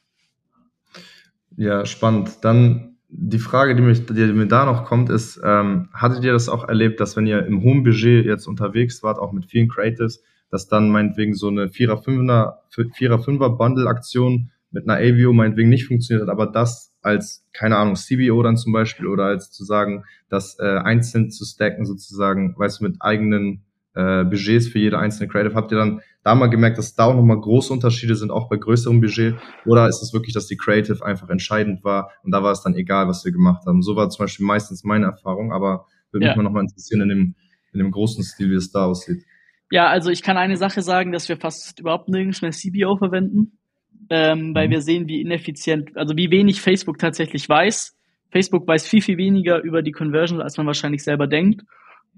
Ja, 1.57 1.85
spannend. 1.85 2.39
Dann 2.43 2.97
die 3.09 3.39
Frage, 3.39 3.75
die, 3.75 3.83
mich, 3.83 4.07
die 4.07 4.33
mir 4.33 4.47
da 4.47 4.65
noch 4.65 4.85
kommt, 4.85 5.11
ist, 5.11 5.41
ähm, 5.45 5.89
hattet 5.93 6.25
ihr 6.25 6.33
das 6.33 6.49
auch 6.49 6.67
erlebt, 6.67 6.99
dass 7.01 7.17
wenn 7.17 7.27
ihr 7.27 7.45
im 7.45 7.63
hohen 7.63 7.83
Budget 7.83 8.25
jetzt 8.25 8.47
unterwegs 8.47 9.03
wart, 9.03 9.19
auch 9.19 9.33
mit 9.33 9.47
vielen 9.47 9.69
Creatives, 9.69 10.23
dass 10.51 10.69
dann 10.69 10.91
meinetwegen 10.91 11.35
so 11.35 11.49
eine 11.49 11.67
4er-5er, 11.67 12.55
4er-5er 12.75 13.57
Bundle-Aktion 13.57 14.51
mit 14.73 14.89
einer 14.89 14.99
AVO 14.99 15.33
meinetwegen 15.33 15.69
nicht 15.69 15.87
funktioniert 15.87 16.27
hat, 16.27 16.33
aber 16.33 16.47
das 16.47 16.93
als, 17.03 17.45
keine 17.53 17.77
Ahnung, 17.77 17.95
CBO 17.95 18.43
dann 18.43 18.57
zum 18.57 18.73
Beispiel 18.73 19.07
oder 19.07 19.25
als 19.25 19.51
zu 19.51 19.65
sagen, 19.65 20.05
das 20.29 20.59
äh, 20.59 20.79
einzeln 20.79 21.31
zu 21.31 21.45
stacken 21.45 21.85
sozusagen, 21.85 22.55
weißt 22.57 22.81
du, 22.81 22.85
mit 22.85 22.97
eigenen 23.01 23.65
äh, 23.95 24.25
Budgets 24.25 24.69
für 24.69 24.79
jede 24.79 24.99
einzelne 24.99 25.29
Creative, 25.29 25.55
habt 25.55 25.73
ihr 25.73 25.79
dann 25.79 26.01
da 26.25 26.35
mal 26.35 26.47
gemerkt, 26.47 26.79
dass 26.79 26.95
da 26.95 27.05
auch 27.05 27.15
nochmal 27.15 27.41
große 27.41 27.73
Unterschiede 27.73 28.15
sind, 28.15 28.31
auch 28.31 28.49
bei 28.49 28.57
größerem 28.57 29.01
Budget? 29.01 29.35
Oder 29.67 29.89
ist 29.89 30.03
es 30.03 30.13
wirklich, 30.15 30.33
dass 30.33 30.47
die 30.47 30.57
Creative 30.57 31.05
einfach 31.05 31.29
entscheidend 31.29 31.85
war 31.85 32.11
und 32.23 32.31
da 32.31 32.43
war 32.43 32.53
es 32.53 32.63
dann 32.63 32.75
egal, 32.75 33.09
was 33.09 33.25
wir 33.25 33.33
gemacht 33.33 33.67
haben? 33.67 33.83
So 33.83 33.97
war 33.97 34.09
zum 34.09 34.25
Beispiel 34.25 34.47
meistens 34.47 34.85
meine 34.85 35.07
Erfahrung, 35.07 35.53
aber 35.53 35.87
würde 36.13 36.27
ja. 36.27 36.31
mich 36.31 36.37
mal 36.37 36.45
nochmal 36.45 36.63
interessieren 36.63 37.03
in 37.03 37.09
dem, 37.09 37.35
in 37.73 37.79
dem 37.79 37.91
großen 37.91 38.23
Stil, 38.23 38.51
wie 38.51 38.55
es 38.55 38.71
da 38.71 38.85
aussieht. 38.87 39.25
Ja, 39.71 39.87
also 39.89 40.11
ich 40.11 40.23
kann 40.23 40.37
eine 40.37 40.57
Sache 40.57 40.83
sagen, 40.83 41.13
dass 41.13 41.29
wir 41.29 41.39
fast 41.39 41.81
überhaupt 41.81 42.09
nirgends 42.09 42.43
mehr 42.43 42.51
CBO 42.51 42.97
verwenden, 42.99 43.59
ähm, 44.13 44.55
weil 44.55 44.69
mhm. 44.69 44.73
wir 44.73 44.81
sehen, 44.83 45.09
wie 45.09 45.23
ineffizient, 45.23 45.97
also 45.97 46.17
wie 46.17 46.31
wenig 46.31 46.61
Facebook 46.61 46.99
tatsächlich 46.99 47.49
weiß. 47.49 47.97
Facebook 48.31 48.69
weiß 48.69 48.87
viel, 48.87 49.03
viel 49.03 49.17
weniger 49.17 49.63
über 49.63 49.83
die 49.83 49.93
Conversions, 49.93 50.43
als 50.43 50.57
man 50.57 50.67
wahrscheinlich 50.67 51.03
selber 51.03 51.27
denkt 51.27 51.63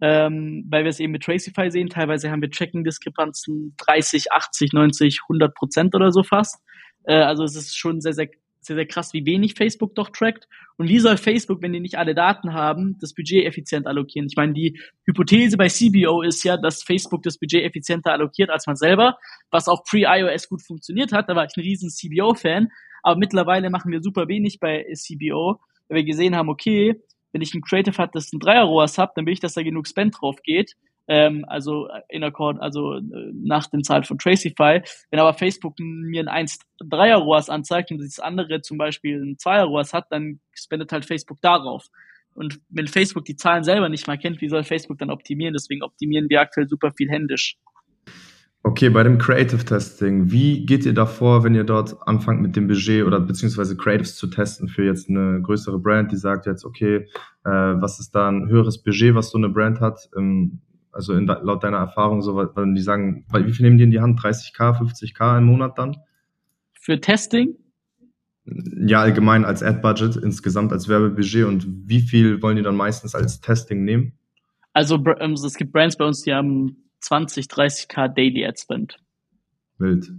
ähm, 0.01 0.67
weil 0.69 0.85
wir 0.85 0.91
es 0.91 1.01
eben 1.01 1.13
mit 1.13 1.23
Tracify 1.23 1.71
sehen. 1.71 1.89
Teilweise 1.89 2.31
haben 2.31 2.43
wir 2.43 2.51
Tracking-Diskrepanzen 2.51 3.75
30, 3.79 4.33
80, 4.33 4.73
90, 4.73 5.21
100 5.29 5.55
Prozent 5.55 5.95
oder 5.95 6.11
so 6.11 6.23
fast. 6.23 6.59
Äh, 7.05 7.15
also 7.15 7.45
es 7.45 7.55
ist 7.57 7.77
schon 7.77 8.01
sehr, 8.01 8.13
sehr, 8.13 8.29
sehr, 8.67 8.77
sehr 8.77 8.87
krass, 8.87 9.13
wie 9.13 9.27
wenig 9.27 9.55
Facebook 9.55 9.95
doch 9.95 10.11
trackt. 10.11 10.49
Und 10.77 10.89
wie 10.89 10.99
soll 10.99 11.17
Facebook, 11.17 11.63
wenn 11.63 11.73
die 11.73 11.81
nicht 11.81 11.97
alle 11.97 12.15
Daten 12.15 12.53
haben, 12.53 12.97
das 13.01 13.15
Budget 13.15 13.47
effizient 13.47 13.87
allokieren? 13.87 14.27
Ich 14.29 14.37
meine, 14.37 14.53
die 14.53 14.81
Hypothese 15.07 15.57
bei 15.57 15.69
CBO 15.69 16.23
ist 16.23 16.43
ja, 16.45 16.57
dass 16.57 16.83
Facebook 16.83 17.23
das 17.23 17.39
Budget 17.39 17.65
effizienter 17.65 18.13
allokiert 18.13 18.51
als 18.51 18.67
man 18.67 18.77
selber, 18.77 19.19
was 19.51 19.69
auch 19.69 19.85
pre-iOS 19.85 20.49
gut 20.49 20.63
funktioniert 20.63 21.13
hat. 21.13 21.29
Da 21.29 21.37
war 21.37 21.45
ich 21.45 21.57
ein 21.57 21.63
riesen 21.63 21.91
CBO-Fan. 21.91 22.69
Aber 23.03 23.19
mittlerweile 23.19 23.69
machen 23.71 23.93
wir 23.93 24.01
super 24.01 24.29
wenig 24.29 24.61
bei 24.61 24.85
CBO, 24.95 25.61
weil 25.89 25.97
wir 25.97 26.05
gesehen 26.05 26.35
haben, 26.35 26.49
okay, 26.49 27.01
wenn 27.33 27.43
ich 27.43 27.53
ein 27.53 27.61
Creative 27.61 27.99
hat, 27.99 28.15
das 28.15 28.33
ein 28.33 28.41
Dreier 28.41 28.65
ROAS 28.65 28.97
habe, 28.97 29.13
dann 29.15 29.27
will 29.27 29.35
ich, 29.35 29.41
dass 29.41 29.55
da 29.55 29.63
genug 29.63 29.87
Spend 29.87 30.17
drauf 30.19 30.37
geht. 30.43 30.75
Ähm, 31.07 31.45
also 31.49 31.89
in 32.09 32.25
Accord, 32.25 32.61
also 32.61 32.95
äh, 32.95 33.03
nach 33.35 33.67
den 33.69 33.85
Zahlen 33.85 34.05
von 34.05 34.19
Tracify. 34.19 34.83
Wenn 35.11 35.21
aber 35.21 35.35
Facebook 35.35 35.75
mir 35.79 36.23
ein 36.23 36.29
1 36.29 36.59
Dreier 36.83 37.19
ROAS 37.19 37.51
anzeigt 37.51 37.91
und 37.91 37.99
das 37.99 38.19
andere 38.19 38.61
zum 38.63 38.79
Beispiel 38.79 39.23
ein 39.23 39.39
Zweier 39.39 39.65
ROAS 39.65 39.93
hat, 39.93 40.07
dann 40.11 40.41
spendet 40.53 40.93
halt 40.93 41.05
Facebook 41.05 41.41
darauf. 41.41 41.87
Und 42.35 42.61
wenn 42.69 42.89
Facebook 42.89 43.25
die 43.25 43.37
Zahlen 43.37 43.65
selber 43.65 43.89
nicht 43.89 44.07
mal 44.07 44.19
kennt, 44.19 44.41
wie 44.41 44.49
soll 44.49 44.65
Facebook 44.65 44.99
dann 44.99 45.11
optimieren? 45.11 45.55
Deswegen 45.55 45.83
optimieren 45.83 46.29
wir 46.29 46.41
aktuell 46.41 46.69
super 46.69 46.91
viel 46.91 47.09
händisch. 47.09 47.57
Okay, 48.67 48.89
bei 48.89 49.03
dem 49.03 49.19
Creative 49.19 49.63
Testing, 49.63 50.31
wie 50.31 50.65
geht 50.65 50.87
ihr 50.87 50.95
da 50.95 51.05
vor, 51.05 51.45
wenn 51.45 51.55
ihr 51.55 51.65
dort 51.65 51.97
anfangt 52.09 52.41
mit 52.41 52.57
dem 52.57 52.67
Budget 52.67 53.05
oder 53.05 53.21
beziehungsweise 53.21 53.77
Creatives 53.77 54.17
zu 54.17 54.27
testen 54.27 54.69
für 54.69 54.85
jetzt 54.85 55.11
eine 55.11 55.43
größere 55.43 55.79
Brand, 55.79 56.11
die 56.11 56.17
sagt 56.17 56.47
jetzt, 56.47 56.65
okay, 56.65 57.07
äh, 57.45 57.51
was 57.51 58.01
ist 58.01 58.15
da 58.15 58.31
ein 58.31 58.49
höheres 58.49 58.83
Budget, 58.83 59.15
was 59.15 59.31
so 59.31 59.37
eine 59.37 59.51
Brand 59.51 59.81
hat? 59.81 60.09
Ähm, 60.17 60.63
also 60.95 61.15
in, 61.15 61.27
laut 61.27 61.63
deiner 61.63 61.79
Erfahrung, 61.79 62.23
so, 62.23 62.37
wenn 62.37 62.75
die 62.75 62.83
sagen, 62.83 63.27
wie 63.33 63.53
viel 63.53 63.67
nehmen 63.67 63.79
die 63.79 63.85
in 63.85 63.91
die 63.91 64.01
Hand? 64.01 64.21
30k, 64.21 64.79
50k 64.79 65.39
im 65.39 65.45
Monat 65.45 65.79
dann? 65.79 65.97
Für 66.73 67.01
Testing? 67.01 67.57
Ja, 68.45 69.01
allgemein 69.01 69.45
als 69.45 69.63
Ad-Budget, 69.63 70.17
insgesamt 70.17 70.73
als 70.73 70.89
Werbebudget 70.89 71.47
und 71.47 71.67
wie 71.89 72.01
viel 72.01 72.43
wollen 72.43 72.57
die 72.57 72.63
dann 72.63 72.77
meistens 72.77 73.15
als 73.15 73.41
Testing 73.41 73.85
nehmen? 73.85 74.13
Also 74.75 75.03
ähm, 75.19 75.33
es 75.33 75.55
gibt 75.55 75.73
Brands 75.73 75.97
bei 75.97 76.05
uns, 76.05 76.23
die 76.23 76.35
haben 76.35 76.77
20, 77.01 77.47
30k 77.47 78.09
Daily 78.09 78.45
Ad 78.45 78.59
Spend. 78.61 78.99
Wild. 79.79 80.13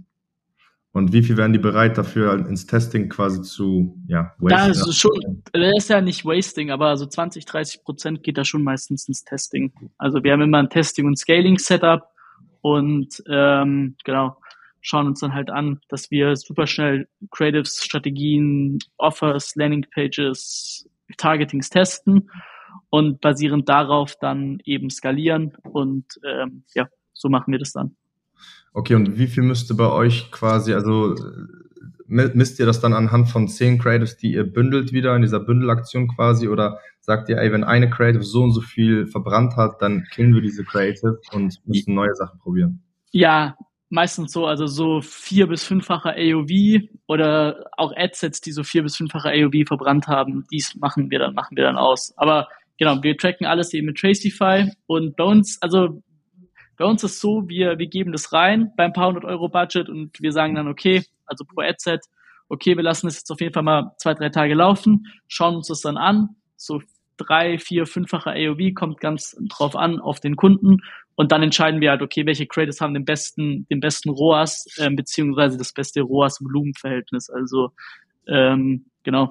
Und 0.96 1.12
wie 1.12 1.22
viel 1.22 1.36
wären 1.36 1.52
die 1.52 1.58
bereit 1.58 1.98
dafür 1.98 2.32
ins 2.48 2.64
Testing 2.64 3.10
quasi 3.10 3.42
zu, 3.42 4.02
ja, 4.08 4.32
wasten? 4.38 4.68
Das 4.68 4.88
ist 4.88 4.96
schon, 4.96 5.42
das 5.52 5.72
ist 5.76 5.90
ja 5.90 6.00
nicht 6.00 6.24
Wasting, 6.24 6.70
aber 6.70 6.96
so 6.96 7.04
20, 7.04 7.44
30 7.44 7.84
Prozent 7.84 8.22
geht 8.22 8.38
da 8.38 8.46
schon 8.46 8.62
meistens 8.62 9.06
ins 9.06 9.22
Testing. 9.22 9.74
Also 9.98 10.24
wir 10.24 10.32
haben 10.32 10.40
immer 10.40 10.56
ein 10.56 10.70
Testing 10.70 11.06
und 11.06 11.18
Scaling 11.18 11.58
Setup 11.58 12.08
und 12.62 13.22
ähm, 13.28 13.96
genau, 14.04 14.38
schauen 14.80 15.06
uns 15.06 15.20
dann 15.20 15.34
halt 15.34 15.50
an, 15.50 15.80
dass 15.90 16.10
wir 16.10 16.34
super 16.34 16.66
schnell 16.66 17.08
Creatives, 17.30 17.84
Strategien, 17.84 18.78
Offers, 18.96 19.54
Landing 19.54 19.84
Pages, 19.94 20.88
Targetings 21.18 21.68
testen 21.68 22.30
und 22.88 23.20
basierend 23.20 23.68
darauf 23.68 24.16
dann 24.18 24.60
eben 24.64 24.88
skalieren 24.88 25.58
und 25.62 26.06
ähm, 26.26 26.64
ja, 26.74 26.88
so 27.12 27.28
machen 27.28 27.52
wir 27.52 27.58
das 27.58 27.72
dann. 27.72 27.96
Okay, 28.76 28.94
und 28.94 29.16
wie 29.16 29.26
viel 29.26 29.42
müsste 29.42 29.72
bei 29.72 29.88
euch 29.90 30.30
quasi, 30.30 30.74
also 30.74 31.14
misst 32.08 32.60
ihr 32.60 32.66
das 32.66 32.78
dann 32.78 32.92
anhand 32.92 33.30
von 33.30 33.48
zehn 33.48 33.78
Creatives, 33.78 34.18
die 34.18 34.34
ihr 34.34 34.44
bündelt 34.44 34.92
wieder 34.92 35.16
in 35.16 35.22
dieser 35.22 35.40
Bündelaktion 35.40 36.08
quasi 36.08 36.46
oder 36.46 36.78
sagt 37.00 37.30
ihr, 37.30 37.38
ey, 37.38 37.50
wenn 37.52 37.64
eine 37.64 37.88
Creative 37.88 38.22
so 38.22 38.42
und 38.42 38.52
so 38.52 38.60
viel 38.60 39.06
verbrannt 39.06 39.56
hat, 39.56 39.80
dann 39.80 40.04
killen 40.10 40.34
wir 40.34 40.42
diese 40.42 40.62
Creative 40.62 41.18
und 41.32 41.58
müssen 41.64 41.94
neue 41.94 42.14
Sachen 42.16 42.38
probieren? 42.38 42.82
Ja, 43.12 43.56
meistens 43.88 44.32
so, 44.32 44.44
also 44.44 44.66
so 44.66 45.00
vier 45.00 45.46
bis 45.46 45.64
fünffache 45.64 46.10
AOV 46.10 46.82
oder 47.06 47.64
auch 47.78 47.94
Adsets, 47.96 48.42
die 48.42 48.52
so 48.52 48.62
vier 48.62 48.82
bis 48.82 48.96
fünffache 48.96 49.30
AOV 49.30 49.66
verbrannt 49.66 50.06
haben, 50.06 50.44
dies 50.52 50.74
machen 50.74 51.10
wir 51.10 51.20
dann, 51.20 51.32
machen 51.32 51.56
wir 51.56 51.64
dann 51.64 51.78
aus. 51.78 52.12
Aber 52.18 52.46
genau, 52.76 53.02
wir 53.02 53.16
tracken 53.16 53.46
alles 53.46 53.72
eben 53.72 53.86
mit 53.86 53.96
Tracify 53.96 54.70
und 54.86 55.16
bei 55.16 55.24
uns, 55.24 55.56
also 55.62 56.02
bei 56.76 56.84
uns 56.84 57.02
ist 57.04 57.20
so, 57.20 57.48
wir, 57.48 57.78
wir 57.78 57.86
geben 57.86 58.12
das 58.12 58.32
rein 58.32 58.72
beim 58.76 58.92
paar 58.92 59.08
hundert 59.08 59.24
Euro 59.24 59.48
Budget 59.48 59.88
und 59.88 60.20
wir 60.20 60.32
sagen 60.32 60.54
dann, 60.54 60.68
okay, 60.68 61.02
also 61.26 61.44
pro 61.44 61.62
Adset, 61.62 62.00
okay, 62.48 62.76
wir 62.76 62.82
lassen 62.82 63.08
es 63.08 63.16
jetzt 63.16 63.30
auf 63.30 63.40
jeden 63.40 63.52
Fall 63.52 63.62
mal 63.62 63.92
zwei, 63.98 64.14
drei 64.14 64.28
Tage 64.28 64.54
laufen, 64.54 65.06
schauen 65.28 65.56
uns 65.56 65.68
das 65.68 65.80
dann 65.80 65.96
an, 65.96 66.36
so 66.56 66.80
drei, 67.16 67.58
vier, 67.58 67.86
fünffache 67.86 68.30
AOV 68.30 68.74
kommt 68.74 69.00
ganz 69.00 69.36
drauf 69.48 69.74
an 69.74 70.00
auf 70.00 70.20
den 70.20 70.36
Kunden 70.36 70.78
und 71.16 71.32
dann 71.32 71.42
entscheiden 71.42 71.80
wir 71.80 71.90
halt, 71.90 72.02
okay, 72.02 72.26
welche 72.26 72.46
Creators 72.46 72.80
haben 72.80 72.94
den 72.94 73.06
besten, 73.06 73.66
den 73.68 73.80
besten 73.80 74.10
ROAS, 74.10 74.66
äh, 74.76 74.90
beziehungsweise 74.90 75.56
das 75.56 75.72
beste 75.72 76.02
ROAS-Volumenverhältnis. 76.02 77.30
Also 77.30 77.72
ähm, 78.28 78.84
genau, 79.02 79.30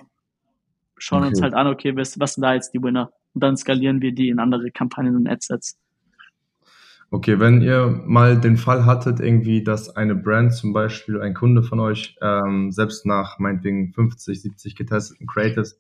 schauen 0.98 1.20
okay. 1.20 1.30
uns 1.30 1.42
halt 1.44 1.54
an, 1.54 1.68
okay, 1.68 1.96
was, 1.96 2.20
was 2.20 2.34
sind 2.34 2.42
da 2.42 2.56
jetzt 2.56 2.74
die 2.74 2.82
Winner? 2.82 3.12
Und 3.36 3.44
dann 3.44 3.56
skalieren 3.56 4.02
wir 4.02 4.14
die 4.14 4.30
in 4.30 4.40
andere 4.40 4.72
Kampagnen 4.72 5.16
und 5.16 5.28
Adsets. 5.28 5.78
Okay, 7.12 7.40
wenn 7.40 7.62
ihr 7.62 8.02
mal 8.06 8.40
den 8.40 8.58
Fall 8.58 8.86
hattet, 8.86 9.20
irgendwie, 9.20 9.64
dass 9.64 9.96
eine 9.96 10.16
Brand 10.16 10.54
zum 10.54 10.74
Beispiel, 10.74 11.22
ein 11.22 11.34
Kunde 11.34 11.64
von 11.64 11.80
euch, 11.80 12.18
ähm, 12.22 12.72
selbst 12.72 13.06
nach 13.06 13.40
meinetwegen 13.40 13.94
50, 13.94 14.42
70 14.42 14.76
getesteten 14.76 15.28
Creatives 15.28 15.80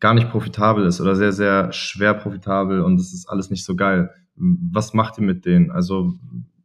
gar 0.00 0.14
nicht 0.14 0.30
profitabel 0.30 0.86
ist 0.86 1.00
oder 1.00 1.16
sehr, 1.16 1.32
sehr 1.32 1.72
schwer 1.72 2.14
profitabel 2.14 2.80
und 2.80 2.98
es 2.98 3.12
ist 3.12 3.28
alles 3.28 3.50
nicht 3.50 3.64
so 3.64 3.76
geil. 3.76 4.10
Was 4.36 4.94
macht 4.94 5.18
ihr 5.18 5.24
mit 5.24 5.44
denen? 5.44 5.70
Also 5.70 6.14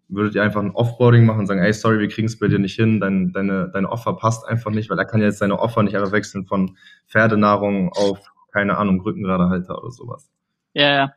würdet 0.08 0.36
ihr 0.36 0.44
einfach 0.44 0.62
ein 0.62 0.72
Offboarding 0.72 1.26
machen 1.26 1.42
und 1.42 1.48
sagen, 1.48 1.62
ey, 1.62 1.72
sorry, 1.72 2.00
wir 2.00 2.08
kriegen 2.08 2.28
es 2.28 2.40
bei 2.40 2.48
dir 2.48 2.60
nicht 2.60 2.76
hin, 2.76 3.00
dein, 3.00 3.32
deine, 3.32 3.70
deine 3.70 3.90
Offer 3.90 4.14
passt 4.14 4.48
einfach 4.48 4.72
nicht, 4.72 4.90
weil 4.90 4.98
er 4.98 5.06
kann 5.06 5.22
ja 5.22 5.28
jetzt 5.28 5.38
seine 5.38 5.60
Offer 5.60 5.84
nicht 5.84 5.96
einfach 5.96 6.12
wechseln 6.12 6.46
von 6.46 6.76
Pferdenahrung 7.08 7.90
auf, 7.94 8.20
keine 8.52 8.78
Ahnung, 8.78 9.02
Rückengradehalter 9.02 9.78
oder 9.78 9.92
sowas. 9.92 10.30
Ja, 10.74 10.94
ja. 10.94 11.14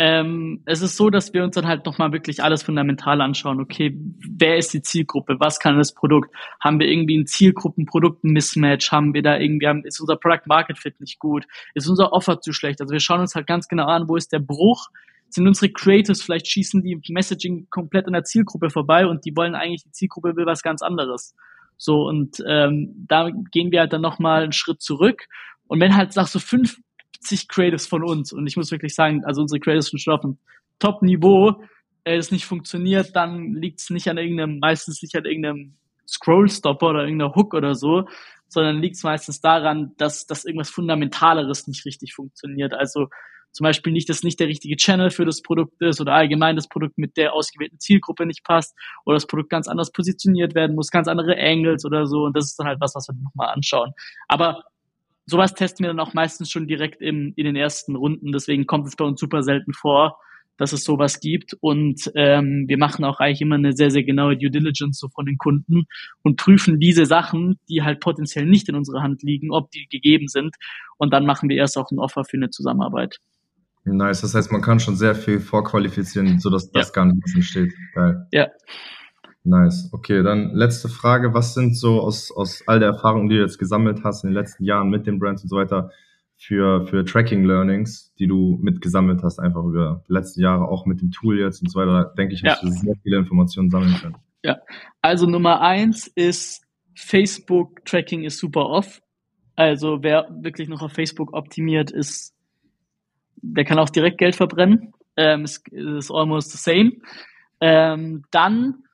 Ähm, 0.00 0.62
es 0.64 0.80
ist 0.80 0.96
so, 0.96 1.10
dass 1.10 1.34
wir 1.34 1.42
uns 1.42 1.56
dann 1.56 1.66
halt 1.66 1.84
nochmal 1.84 2.12
wirklich 2.12 2.42
alles 2.42 2.62
fundamental 2.62 3.20
anschauen. 3.20 3.60
Okay, 3.60 3.98
wer 4.30 4.56
ist 4.56 4.72
die 4.72 4.80
Zielgruppe? 4.80 5.40
Was 5.40 5.58
kann 5.58 5.76
das 5.76 5.92
Produkt? 5.92 6.32
Haben 6.60 6.78
wir 6.78 6.86
irgendwie 6.86 7.18
ein 7.18 7.26
Zielgruppen-Produkten-Mismatch? 7.26 8.92
Haben 8.92 9.12
wir 9.12 9.22
da 9.22 9.36
irgendwie, 9.38 9.66
haben, 9.66 9.84
ist 9.84 10.00
unser 10.00 10.16
Product 10.16 10.46
Market 10.46 10.78
Fit 10.78 11.00
nicht 11.00 11.18
gut? 11.18 11.46
Ist 11.74 11.88
unser 11.88 12.12
Offer 12.12 12.40
zu 12.40 12.52
schlecht? 12.52 12.80
Also 12.80 12.92
wir 12.92 13.00
schauen 13.00 13.20
uns 13.20 13.34
halt 13.34 13.48
ganz 13.48 13.66
genau 13.66 13.86
an, 13.86 14.08
wo 14.08 14.14
ist 14.14 14.32
der 14.32 14.38
Bruch? 14.38 14.86
Sind 15.30 15.48
unsere 15.48 15.72
Creators 15.72 16.22
vielleicht 16.22 16.46
schießen 16.46 16.82
die 16.82 17.00
Messaging 17.08 17.66
komplett 17.68 18.06
an 18.06 18.12
der 18.12 18.24
Zielgruppe 18.24 18.70
vorbei 18.70 19.04
und 19.04 19.24
die 19.24 19.36
wollen 19.36 19.56
eigentlich, 19.56 19.82
die 19.82 19.90
Zielgruppe 19.90 20.36
will 20.36 20.46
was 20.46 20.62
ganz 20.62 20.80
anderes. 20.80 21.34
So, 21.76 22.06
und 22.06 22.42
ähm, 22.46 23.04
da 23.08 23.30
gehen 23.50 23.72
wir 23.72 23.80
halt 23.80 23.92
dann 23.92 24.00
nochmal 24.00 24.44
einen 24.44 24.52
Schritt 24.52 24.80
zurück. 24.80 25.26
Und 25.66 25.80
wenn 25.80 25.96
halt 25.96 26.16
nach 26.16 26.28
so 26.28 26.38
fünf 26.38 26.78
70 27.20 27.48
Creatives 27.48 27.86
von 27.86 28.04
uns 28.04 28.32
und 28.32 28.46
ich 28.46 28.56
muss 28.56 28.70
wirklich 28.70 28.94
sagen, 28.94 29.24
also 29.24 29.42
unsere 29.42 29.60
Creatives 29.60 29.86
sind 29.86 30.00
schon 30.00 30.14
auf 30.14 30.24
einem 30.24 30.38
Top-Niveau, 30.78 31.62
äh, 32.04 32.16
es 32.16 32.30
nicht 32.30 32.46
funktioniert, 32.46 33.14
dann 33.14 33.54
liegt 33.54 33.80
es 33.80 33.90
nicht 33.90 34.08
an 34.08 34.18
irgendeinem, 34.18 34.58
meistens 34.58 35.02
nicht 35.02 35.16
an 35.16 35.24
irgendeinem 35.24 35.74
Scroll-Stopper 36.06 36.90
oder 36.90 37.04
irgendeiner 37.04 37.34
Hook 37.34 37.54
oder 37.54 37.74
so, 37.74 38.08
sondern 38.48 38.80
liegt 38.80 38.96
es 38.96 39.02
meistens 39.02 39.40
daran, 39.40 39.92
dass, 39.98 40.26
dass 40.26 40.44
irgendwas 40.44 40.70
Fundamentaleres 40.70 41.66
nicht 41.66 41.84
richtig 41.84 42.14
funktioniert. 42.14 42.72
Also 42.72 43.08
zum 43.52 43.64
Beispiel 43.64 43.92
nicht, 43.92 44.08
dass 44.08 44.22
nicht 44.22 44.40
der 44.40 44.48
richtige 44.48 44.76
Channel 44.76 45.10
für 45.10 45.24
das 45.24 45.42
Produkt 45.42 45.80
ist 45.82 46.00
oder 46.00 46.14
allgemein 46.14 46.56
das 46.56 46.68
Produkt 46.68 46.96
mit 46.98 47.16
der 47.16 47.32
ausgewählten 47.32 47.78
Zielgruppe 47.78 48.26
nicht 48.26 48.44
passt 48.44 48.74
oder 49.04 49.16
das 49.16 49.26
Produkt 49.26 49.50
ganz 49.50 49.68
anders 49.68 49.90
positioniert 49.90 50.54
werden 50.54 50.76
muss, 50.76 50.90
ganz 50.90 51.08
andere 51.08 51.36
Angles 51.36 51.84
oder 51.84 52.06
so. 52.06 52.24
Und 52.24 52.36
das 52.36 52.46
ist 52.46 52.58
dann 52.58 52.66
halt 52.66 52.80
was, 52.80 52.94
was 52.94 53.08
wir 53.08 53.14
nochmal 53.14 53.48
anschauen. 53.48 53.92
Aber 54.28 54.62
sowas 55.28 55.54
testen 55.54 55.84
wir 55.84 55.88
dann 55.88 56.00
auch 56.00 56.14
meistens 56.14 56.50
schon 56.50 56.66
direkt 56.66 57.02
im, 57.02 57.32
in 57.36 57.44
den 57.44 57.56
ersten 57.56 57.96
Runden. 57.96 58.32
Deswegen 58.32 58.66
kommt 58.66 58.86
es 58.86 58.96
bei 58.96 59.04
uns 59.04 59.20
super 59.20 59.42
selten 59.42 59.72
vor, 59.74 60.18
dass 60.56 60.72
es 60.72 60.84
sowas 60.84 61.20
gibt. 61.20 61.54
Und 61.60 62.10
ähm, 62.14 62.64
wir 62.66 62.78
machen 62.78 63.04
auch 63.04 63.20
eigentlich 63.20 63.42
immer 63.42 63.56
eine 63.56 63.74
sehr, 63.74 63.90
sehr 63.90 64.04
genaue 64.04 64.36
Due 64.36 64.50
Diligence 64.50 64.98
so 64.98 65.08
von 65.08 65.26
den 65.26 65.38
Kunden 65.38 65.84
und 66.22 66.36
prüfen 66.36 66.80
diese 66.80 67.06
Sachen, 67.06 67.58
die 67.68 67.82
halt 67.82 68.00
potenziell 68.00 68.46
nicht 68.46 68.68
in 68.68 68.74
unserer 68.74 69.02
Hand 69.02 69.22
liegen, 69.22 69.52
ob 69.52 69.70
die 69.70 69.86
gegeben 69.88 70.28
sind. 70.28 70.56
Und 70.96 71.12
dann 71.12 71.26
machen 71.26 71.48
wir 71.48 71.56
erst 71.56 71.76
auch 71.76 71.90
ein 71.90 71.98
Offer 71.98 72.24
für 72.24 72.38
eine 72.38 72.50
Zusammenarbeit. 72.50 73.18
Nice, 73.84 74.20
das 74.20 74.34
heißt, 74.34 74.52
man 74.52 74.60
kann 74.60 74.80
schon 74.80 74.96
sehr 74.96 75.14
viel 75.14 75.40
vorqualifizieren, 75.40 76.40
sodass 76.40 76.70
das 76.72 76.88
ja. 76.88 76.92
gar 76.92 77.06
nicht 77.06 77.34
entsteht. 77.34 77.72
Geil. 77.94 78.26
Ja. 78.32 78.48
Nice. 79.48 79.88
Okay, 79.92 80.22
dann 80.22 80.54
letzte 80.54 80.88
Frage. 80.88 81.32
Was 81.32 81.54
sind 81.54 81.74
so 81.74 82.00
aus, 82.00 82.30
aus 82.30 82.62
all 82.66 82.80
der 82.80 82.88
Erfahrung, 82.88 83.30
die 83.30 83.36
du 83.36 83.42
jetzt 83.42 83.58
gesammelt 83.58 84.04
hast 84.04 84.22
in 84.22 84.30
den 84.30 84.34
letzten 84.34 84.64
Jahren 84.64 84.90
mit 84.90 85.06
den 85.06 85.18
Brands 85.18 85.42
und 85.42 85.48
so 85.48 85.56
weiter, 85.56 85.90
für, 86.36 86.86
für 86.86 87.04
Tracking 87.04 87.44
Learnings, 87.44 88.12
die 88.18 88.26
du 88.26 88.58
mitgesammelt 88.60 89.22
hast, 89.22 89.40
einfach 89.40 89.64
über 89.64 90.04
die 90.06 90.12
letzten 90.12 90.42
Jahre, 90.42 90.68
auch 90.68 90.84
mit 90.86 91.00
dem 91.00 91.10
Tool 91.10 91.38
jetzt 91.38 91.62
und 91.62 91.70
so 91.70 91.80
weiter, 91.80 92.12
denke 92.16 92.34
ich, 92.34 92.44
hast 92.44 92.62
ja. 92.62 92.68
du 92.68 92.74
sehr 92.74 92.94
viele 93.02 93.16
Informationen 93.16 93.70
sammeln 93.70 93.94
können. 93.94 94.16
Ja, 94.44 94.58
also 95.02 95.26
Nummer 95.26 95.62
eins 95.62 96.06
ist 96.06 96.62
Facebook 96.94 97.84
Tracking 97.86 98.24
ist 98.24 98.38
super 98.38 98.66
off. 98.66 99.00
Also 99.56 100.02
wer 100.02 100.28
wirklich 100.42 100.68
noch 100.68 100.82
auf 100.82 100.92
Facebook 100.92 101.32
optimiert 101.32 101.90
ist, 101.90 102.34
der 103.36 103.64
kann 103.64 103.78
auch 103.78 103.90
direkt 103.90 104.18
Geld 104.18 104.36
verbrennen. 104.36 104.92
Ähm, 105.16 105.42
es 105.42 105.62
ist 105.70 106.12
almost 106.12 106.52
the 106.52 106.58
same. 106.58 106.92
Ähm, 107.60 108.24
dann 108.30 108.84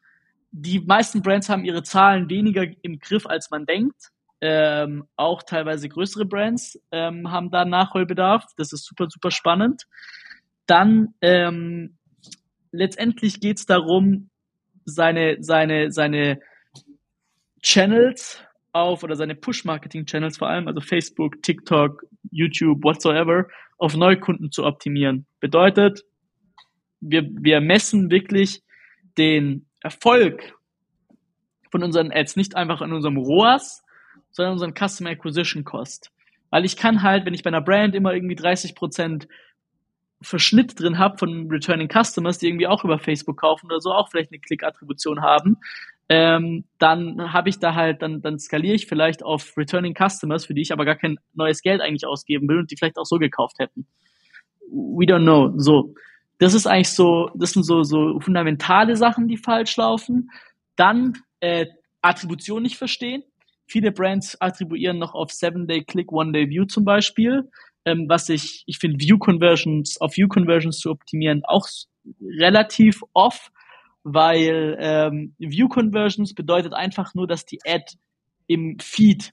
die 0.57 0.79
meisten 0.79 1.21
Brands 1.21 1.49
haben 1.49 1.65
ihre 1.65 1.83
Zahlen 1.83 2.31
weniger 2.31 2.65
im 2.83 3.01
Griff, 3.01 3.27
als 3.27 3.51
man 3.51 3.67
denkt. 3.67 4.13
Ähm, 4.41 5.05
auch 5.17 5.43
teilweise 5.43 5.89
größere 5.89 6.27
Brands 6.27 6.81
ähm, 6.93 7.33
haben 7.33 7.51
da 7.51 7.65
Nachholbedarf. 7.65 8.45
Das 8.57 8.73
ist 8.73 8.85
super, 8.85 9.09
super 9.11 9.33
spannend. 9.33 9.83
Dann 10.67 11.15
ähm, 11.23 11.99
letztendlich 12.71 13.41
geht 13.41 13.59
es 13.59 13.67
darum, 13.67 14.31
seine, 14.85 15.39
seine, 15.41 15.91
seine 15.91 16.41
Channels 17.61 18.41
auf 18.73 19.03
oder 19.03 19.17
seine 19.17 19.35
Push-Marketing-Channels 19.35 20.39
vor 20.39 20.49
allem, 20.49 20.69
also 20.69 20.81
Facebook, 20.81 21.43
TikTok, 21.43 22.05
YouTube, 22.31 22.85
whatsoever, 22.85 23.49
auf 23.79 23.97
Neukunden 23.97 24.53
zu 24.53 24.65
optimieren. 24.65 25.27
Bedeutet, 25.41 26.05
wir, 27.01 27.29
wir 27.29 27.61
messen 27.61 28.11
wirklich 28.11 28.63
den 29.19 29.67
Erfolg 29.85 30.55
von 31.71 31.83
unseren 31.83 32.11
Ads 32.11 32.37
nicht 32.37 32.57
einfach 32.57 32.81
in 32.83 32.93
unserem 32.93 33.19
ROAS, 33.19 33.85
sondern 34.31 34.55
unseren 34.55 34.75
Customer 34.75 35.11
Acquisition 35.11 35.65
Cost. 35.65 36.11
Weil 36.51 36.65
ich 36.65 36.77
kann 36.77 37.03
halt, 37.03 37.27
wenn 37.27 37.35
ich 37.35 37.43
bei 37.43 37.49
einer 37.49 37.61
Brand 37.61 37.95
immer 37.95 38.15
irgendwie 38.15 38.35
30 38.35 38.75
Prozent 38.75 39.29
Verschnitt 40.23 40.81
drin 40.81 40.99
habe 40.99 41.19
von 41.19 41.51
Returning 41.51 41.89
Customers, 41.89 42.39
die 42.39 42.49
irgendwie 42.49 42.67
auch 42.67 42.85
über 42.85 42.99
Facebook 42.99 43.37
kaufen 43.37 43.67
oder 43.67 43.81
so, 43.81 43.93
auch 43.93 44.09
vielleicht 44.09 44.33
eine 44.33 44.41
Klick-Attribution 44.41 45.21
haben, 45.21 45.59
ähm, 46.09 46.65
dann 46.79 47.33
habe 47.33 47.49
ich 47.49 47.59
da 47.59 47.75
halt, 47.75 48.03
dann, 48.03 48.23
dann 48.23 48.39
skaliere 48.39 48.75
ich 48.75 48.87
vielleicht 48.87 49.23
auf 49.23 49.57
Returning 49.57 49.95
Customers, 49.95 50.47
für 50.47 50.55
die 50.55 50.63
ich 50.63 50.73
aber 50.73 50.85
gar 50.85 50.97
kein 50.97 51.19
neues 51.35 51.61
Geld 51.61 51.81
eigentlich 51.81 52.07
ausgeben 52.07 52.49
will 52.49 52.59
und 52.59 52.71
die 52.71 52.77
vielleicht 52.77 52.99
auch 52.99 53.07
so 53.07 53.19
gekauft 53.19 53.59
hätten. 53.59 53.87
We 54.71 55.05
don't 55.05 55.23
know. 55.23 55.53
So 55.57 55.95
das 56.39 56.55
ist 56.55 56.67
eigentlich 56.67 56.91
so, 56.91 57.31
das 57.35 57.53
sind 57.53 57.65
so, 57.65 57.83
so 57.83 58.19
fundamentale 58.21 58.97
Sachen, 58.97 59.29
die 59.29 59.37
falsch 59.37 59.77
laufen. 59.77 60.31
Dann 60.77 61.15
äh, 61.41 61.67
Attribution 62.03 62.63
nicht 62.63 62.77
verstehen. 62.77 63.23
Viele 63.67 63.93
Brands 63.93 64.41
attribuieren 64.41 64.99
noch 64.99 65.15
auf 65.15 65.33
Seven-Day-Click, 65.33 66.13
One-Day-View 66.13 66.67
zum 66.67 66.85
Beispiel, 66.85 67.49
ähm, 67.87 68.07
was 68.09 68.29
ich, 68.29 68.63
ich 68.67 68.79
finde 68.79 68.99
View-Conversions, 69.01 70.01
auf 70.01 70.17
View-Conversions 70.17 70.79
zu 70.79 70.91
optimieren, 70.91 71.43
auch 71.45 71.67
relativ 72.21 73.03
off, 73.15 73.51
weil 74.03 74.77
ähm, 74.79 75.35
View-Conversions 75.39 76.35
bedeutet 76.35 76.75
einfach 76.75 77.15
nur, 77.15 77.27
dass 77.27 77.47
die 77.47 77.61
Ad 77.67 77.85
im 78.47 78.79
Feed 78.81 79.33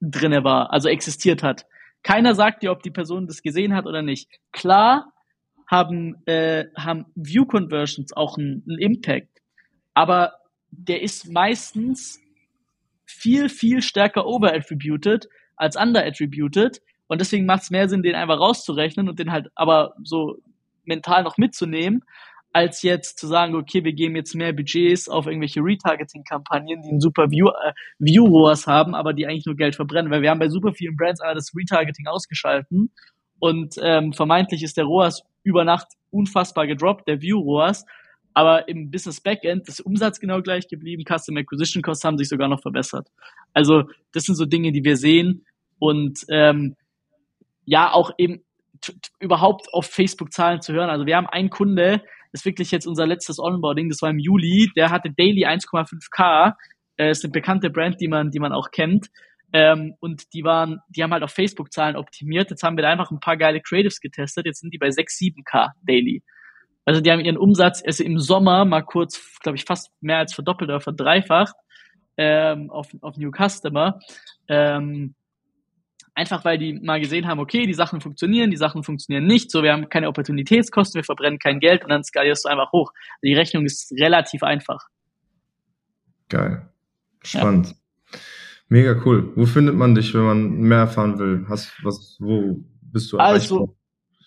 drinne 0.00 0.42
war, 0.42 0.72
also 0.72 0.88
existiert 0.88 1.42
hat. 1.42 1.66
Keiner 2.02 2.34
sagt 2.34 2.62
dir, 2.62 2.72
ob 2.72 2.82
die 2.82 2.90
Person 2.90 3.26
das 3.26 3.42
gesehen 3.42 3.74
hat 3.74 3.86
oder 3.86 4.02
nicht. 4.02 4.28
Klar, 4.52 5.12
haben, 5.68 6.16
äh, 6.26 6.64
haben 6.76 7.06
View 7.14 7.44
Conversions 7.44 8.12
auch 8.14 8.38
einen, 8.38 8.64
einen 8.66 8.78
Impact. 8.78 9.40
Aber 9.94 10.32
der 10.70 11.02
ist 11.02 11.30
meistens 11.30 12.20
viel, 13.04 13.48
viel 13.48 13.82
stärker 13.82 14.26
over-attributed 14.26 15.28
als 15.56 15.76
under-attributed. 15.76 16.80
Und 17.06 17.20
deswegen 17.20 17.46
macht 17.46 17.62
es 17.62 17.70
mehr 17.70 17.88
Sinn, 17.88 18.02
den 18.02 18.14
einfach 18.14 18.38
rauszurechnen 18.38 19.08
und 19.08 19.18
den 19.18 19.30
halt 19.30 19.48
aber 19.54 19.94
so 20.02 20.38
mental 20.84 21.22
noch 21.22 21.36
mitzunehmen, 21.36 22.02
als 22.52 22.82
jetzt 22.82 23.18
zu 23.18 23.26
sagen, 23.26 23.54
okay, 23.54 23.84
wir 23.84 23.92
geben 23.92 24.16
jetzt 24.16 24.34
mehr 24.34 24.54
Budgets 24.54 25.08
auf 25.08 25.26
irgendwelche 25.26 25.60
Retargeting-Kampagnen, 25.60 26.82
die 26.82 26.90
ein 26.90 27.00
super 27.00 27.30
View, 27.30 27.48
äh, 27.48 28.56
haben, 28.66 28.94
aber 28.94 29.12
die 29.12 29.26
eigentlich 29.26 29.46
nur 29.46 29.56
Geld 29.56 29.76
verbrennen. 29.76 30.10
Weil 30.10 30.22
wir 30.22 30.30
haben 30.30 30.38
bei 30.38 30.48
super 30.48 30.72
vielen 30.72 30.96
Brands 30.96 31.20
aber 31.20 31.34
das 31.34 31.52
Retargeting 31.54 32.06
ausgeschalten 32.06 32.90
und 33.38 33.76
ähm, 33.82 34.12
vermeintlich 34.12 34.62
ist 34.62 34.76
der 34.76 34.84
ROAS 34.84 35.22
über 35.42 35.64
Nacht 35.64 35.88
unfassbar 36.10 36.66
gedroppt, 36.66 37.08
der 37.08 37.20
View 37.20 37.38
ROAS. 37.40 37.84
Aber 38.34 38.68
im 38.68 38.90
Business 38.90 39.20
Backend 39.20 39.68
ist 39.68 39.80
Umsatz 39.80 40.20
genau 40.20 40.42
gleich 40.42 40.68
geblieben, 40.68 41.04
Custom 41.04 41.36
Acquisition 41.36 41.82
Costs 41.82 42.04
haben 42.04 42.18
sich 42.18 42.28
sogar 42.28 42.48
noch 42.48 42.60
verbessert. 42.60 43.08
Also 43.52 43.84
das 44.12 44.24
sind 44.24 44.36
so 44.36 44.44
Dinge, 44.44 44.70
die 44.70 44.84
wir 44.84 44.96
sehen 44.96 45.44
und 45.78 46.24
ähm, 46.28 46.76
ja 47.64 47.92
auch 47.92 48.12
eben 48.18 48.42
überhaupt 49.18 49.72
auf 49.72 49.86
Facebook 49.86 50.32
Zahlen 50.32 50.60
zu 50.60 50.72
hören. 50.72 50.90
Also 50.90 51.06
wir 51.06 51.16
haben 51.16 51.26
einen 51.26 51.50
Kunde, 51.50 52.02
ist 52.32 52.44
wirklich 52.44 52.70
jetzt 52.70 52.86
unser 52.86 53.06
letztes 53.06 53.38
Onboarding, 53.38 53.88
das 53.88 54.02
war 54.02 54.10
im 54.10 54.18
Juli, 54.18 54.70
der 54.76 54.90
hatte 54.90 55.10
daily 55.10 55.46
1,5k, 55.46 56.54
äh, 56.96 57.10
ist 57.10 57.24
eine 57.24 57.32
bekannte 57.32 57.70
Brand, 57.70 58.00
die 58.00 58.08
man, 58.08 58.30
die 58.30 58.38
man 58.38 58.52
auch 58.52 58.70
kennt. 58.70 59.08
Ähm, 59.52 59.94
und 60.00 60.32
die 60.34 60.44
waren, 60.44 60.80
die 60.88 61.02
haben 61.02 61.12
halt 61.12 61.22
auf 61.22 61.30
Facebook-Zahlen 61.30 61.96
optimiert. 61.96 62.50
Jetzt 62.50 62.62
haben 62.62 62.76
wir 62.76 62.82
da 62.82 62.90
einfach 62.90 63.10
ein 63.10 63.20
paar 63.20 63.36
geile 63.36 63.60
Creatives 63.60 64.00
getestet. 64.00 64.46
Jetzt 64.46 64.60
sind 64.60 64.72
die 64.74 64.78
bei 64.78 64.90
6, 64.90 65.16
7K 65.18 65.70
daily. 65.82 66.22
Also 66.84 67.00
die 67.00 67.10
haben 67.10 67.20
ihren 67.20 67.36
Umsatz 67.36 67.82
also 67.84 68.02
im 68.02 68.18
Sommer 68.18 68.64
mal 68.64 68.82
kurz, 68.82 69.38
glaube 69.40 69.56
ich, 69.56 69.64
fast 69.64 69.90
mehr 70.00 70.18
als 70.18 70.34
verdoppelt 70.34 70.70
oder 70.70 70.80
verdreifacht 70.80 71.54
ähm, 72.16 72.70
auf, 72.70 72.88
auf 73.00 73.16
New 73.16 73.30
Customer. 73.30 73.98
Ähm, 74.48 75.14
einfach 76.14 76.44
weil 76.44 76.58
die 76.58 76.72
mal 76.74 77.00
gesehen 77.00 77.26
haben, 77.26 77.38
okay, 77.38 77.66
die 77.66 77.74
Sachen 77.74 78.00
funktionieren, 78.00 78.50
die 78.50 78.56
Sachen 78.56 78.82
funktionieren 78.82 79.26
nicht, 79.26 79.50
so 79.50 79.62
wir 79.62 79.72
haben 79.72 79.88
keine 79.88 80.08
Opportunitätskosten, 80.08 80.98
wir 80.98 81.04
verbrennen 81.04 81.38
kein 81.38 81.60
Geld 81.60 81.84
und 81.84 81.90
dann 81.90 82.02
skalierst 82.02 82.44
du 82.44 82.48
einfach 82.48 82.72
hoch. 82.72 82.92
Die 83.22 83.34
Rechnung 83.34 83.64
ist 83.64 83.92
relativ 83.92 84.42
einfach. 84.42 84.88
Geil. 86.28 86.68
Spannend. 87.22 87.68
Ja. 87.68 88.18
Mega 88.68 89.00
cool. 89.04 89.32
Wo 89.34 89.46
findet 89.46 89.74
man 89.74 89.94
dich, 89.94 90.12
wenn 90.14 90.24
man 90.24 90.50
mehr 90.50 90.78
erfahren 90.78 91.18
will? 91.18 91.46
Hast 91.48 91.72
was, 91.82 92.16
wo 92.20 92.58
bist 92.82 93.10
du 93.10 93.16
erreichbar? 93.16 93.34
Also, 93.34 93.76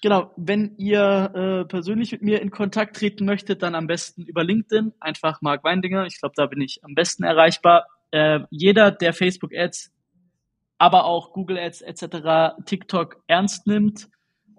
genau, 0.01 0.32
wenn 0.36 0.75
ihr 0.77 1.32
äh, 1.36 1.65
persönlich 1.65 2.12
mit 2.12 2.23
mir 2.23 2.41
in 2.41 2.49
Kontakt 2.49 2.95
treten 2.95 3.25
möchtet, 3.25 3.62
dann 3.62 3.75
am 3.75 3.88
besten 3.88 4.23
über 4.23 4.43
LinkedIn, 4.43 4.93
einfach 4.99 5.41
Marc 5.41 5.63
Weindinger. 5.63 6.06
Ich 6.08 6.19
glaube, 6.19 6.34
da 6.36 6.47
bin 6.47 6.62
ich 6.62 6.80
am 6.84 6.95
besten 6.95 7.23
erreichbar. 7.23 7.86
Äh, 8.10 8.39
jeder, 8.49 8.91
der 8.91 9.13
Facebook 9.13 9.54
Ads, 9.56 9.91
aber 10.80 11.06
auch 11.06 11.34
Google 11.34 11.60
Ads 11.60 11.82
etc., 11.82 12.56
TikTok 12.65 13.17
ernst 13.27 13.67
nimmt, 13.67 14.10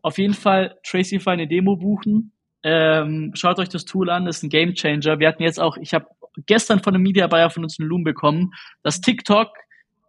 auf 0.03 0.19
jeden 0.19 0.35
Fall 0.35 0.79
Tracify 0.85 1.31
eine 1.31 1.49
Demo 1.49 1.77
buchen. 1.77 2.33
Ähm, 2.63 3.33
schaut 3.35 3.59
euch 3.59 3.69
das 3.69 3.85
Tool 3.85 4.11
an, 4.11 4.27
das 4.27 4.37
ist 4.37 4.45
ein 4.45 4.49
Game 4.49 4.75
Changer. 4.75 5.19
Wir 5.19 5.27
hatten 5.27 5.43
jetzt 5.43 5.61
auch, 5.61 5.77
ich 5.77 5.93
habe 5.95 6.07
gestern 6.47 6.81
von 6.81 6.95
einem 6.95 7.03
Media 7.03 7.27
Buyer 7.27 7.51
von 7.51 7.65
uns 7.65 7.79
einen 7.79 7.89
Loom 7.89 8.05
bekommen, 8.05 8.53
dass 8.83 9.01
TikTok, 9.01 9.49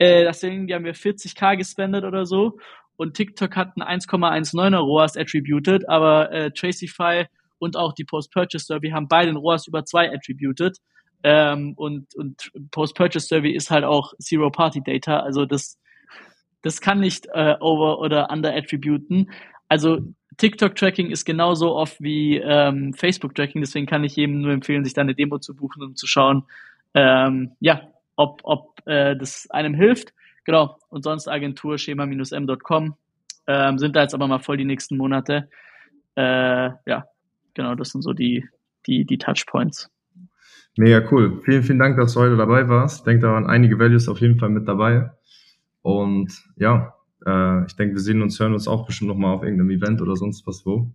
äh, 0.04 0.48
irgendwie 0.48 0.74
haben 0.74 0.86
wir 0.86 0.96
40k 0.96 1.58
gespendet 1.58 2.04
oder 2.04 2.26
so. 2.26 2.58
Und 2.96 3.16
TikTok 3.16 3.56
hat 3.56 3.76
ein 3.76 4.00
1,19er 4.02 4.78
ROAS 4.78 5.18
attributed, 5.18 5.88
aber 5.90 6.32
äh, 6.32 6.52
Tracify 6.52 7.26
und 7.58 7.76
auch 7.76 7.94
die 7.94 8.04
Post-Purchase 8.04 8.66
Survey 8.66 8.90
haben 8.90 9.08
beide 9.08 9.30
ein 9.30 9.38
ROAS 9.38 9.68
über 9.68 9.84
2 9.84 10.14
attributed. 10.14 10.78
Ähm, 11.24 11.74
und 11.76 12.14
und 12.16 12.52
Post-Purchase 12.72 13.28
Survey 13.28 13.52
ist 13.52 13.72
halt 13.72 13.86
auch 13.86 14.14
Zero-Party-Data, 14.20 15.22
also 15.22 15.46
das, 15.46 15.80
das 16.62 16.82
kann 16.82 17.00
nicht 17.00 17.28
äh, 17.34 17.56
over- 17.62 18.00
oder 18.00 18.30
under-attributen. 18.30 19.32
Also 19.70 20.02
TikTok-Tracking 20.38 21.12
ist 21.12 21.24
genauso 21.26 21.76
oft 21.76 22.02
wie 22.02 22.38
ähm, 22.38 22.94
Facebook-Tracking, 22.94 23.62
deswegen 23.62 23.86
kann 23.86 24.04
ich 24.04 24.18
jedem 24.18 24.42
nur 24.42 24.52
empfehlen, 24.52 24.84
sich 24.84 24.94
da 24.94 25.02
eine 25.02 25.16
Demo 25.16 25.40
zu 25.40 25.56
buchen 25.56 25.82
und 25.82 25.98
zu 25.98 26.08
schauen, 26.08 26.44
ähm, 26.94 27.52
ja, 27.60 27.93
ob, 28.16 28.42
ob 28.44 28.86
äh, 28.86 29.16
das 29.16 29.50
einem 29.50 29.74
hilft. 29.74 30.14
Genau, 30.46 30.78
und 30.90 31.04
sonst 31.04 31.28
Agentur 31.28 31.78
schema-m.com. 31.78 32.96
Ähm, 33.46 33.78
sind 33.78 33.96
da 33.96 34.02
jetzt 34.02 34.14
aber 34.14 34.28
mal 34.28 34.40
voll 34.40 34.58
die 34.58 34.66
nächsten 34.66 34.98
Monate. 34.98 35.50
Äh, 36.16 36.70
ja, 36.86 37.06
genau, 37.54 37.76
das 37.76 37.90
sind 37.90 38.02
so 38.02 38.14
die, 38.14 38.48
die, 38.88 39.06
die 39.06 39.18
Touchpoints. 39.18 39.90
Mega 40.76 41.04
cool. 41.12 41.42
Vielen, 41.44 41.64
vielen 41.64 41.80
Dank, 41.80 41.98
dass 41.98 42.14
du 42.14 42.22
heute 42.22 42.38
dabei 42.38 42.68
warst. 42.68 43.00
Ich 43.00 43.04
denke, 43.04 43.28
da 43.28 43.34
waren 43.34 43.46
einige 43.46 43.78
Values 43.78 44.08
auf 44.08 44.20
jeden 44.20 44.40
Fall 44.40 44.50
mit 44.50 44.68
dabei. 44.68 45.12
Und 45.82 46.32
ja, 46.56 46.96
äh, 47.26 47.66
ich 47.66 47.76
denke, 47.76 47.96
wir 47.96 48.02
sehen 48.02 48.22
uns, 48.22 48.40
hören 48.40 48.54
uns 48.54 48.68
auch 48.68 48.86
bestimmt 48.86 49.10
nochmal 49.10 49.36
auf 49.36 49.44
irgendeinem 49.44 49.72
Event 49.72 50.02
oder 50.02 50.16
sonst 50.16 50.48
was 50.48 50.66
wo. 50.66 50.90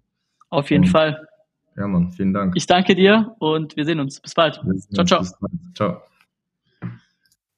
Auf 0.51 0.71
jeden 0.71 0.85
und, 0.85 0.91
Fall. 0.91 1.29
Ja, 1.77 1.87
Mann, 1.87 2.11
vielen 2.11 2.33
Dank. 2.33 2.55
Ich 2.57 2.67
danke 2.67 2.97
dir 2.97 3.37
und 3.39 3.77
wir 3.77 3.85
sehen 3.85 4.01
uns. 4.01 4.21
Bis 4.21 4.35
bald. 4.35 4.61
Ciao, 4.93 5.05
ciao. 5.05 5.25
Ciao. 5.75 6.03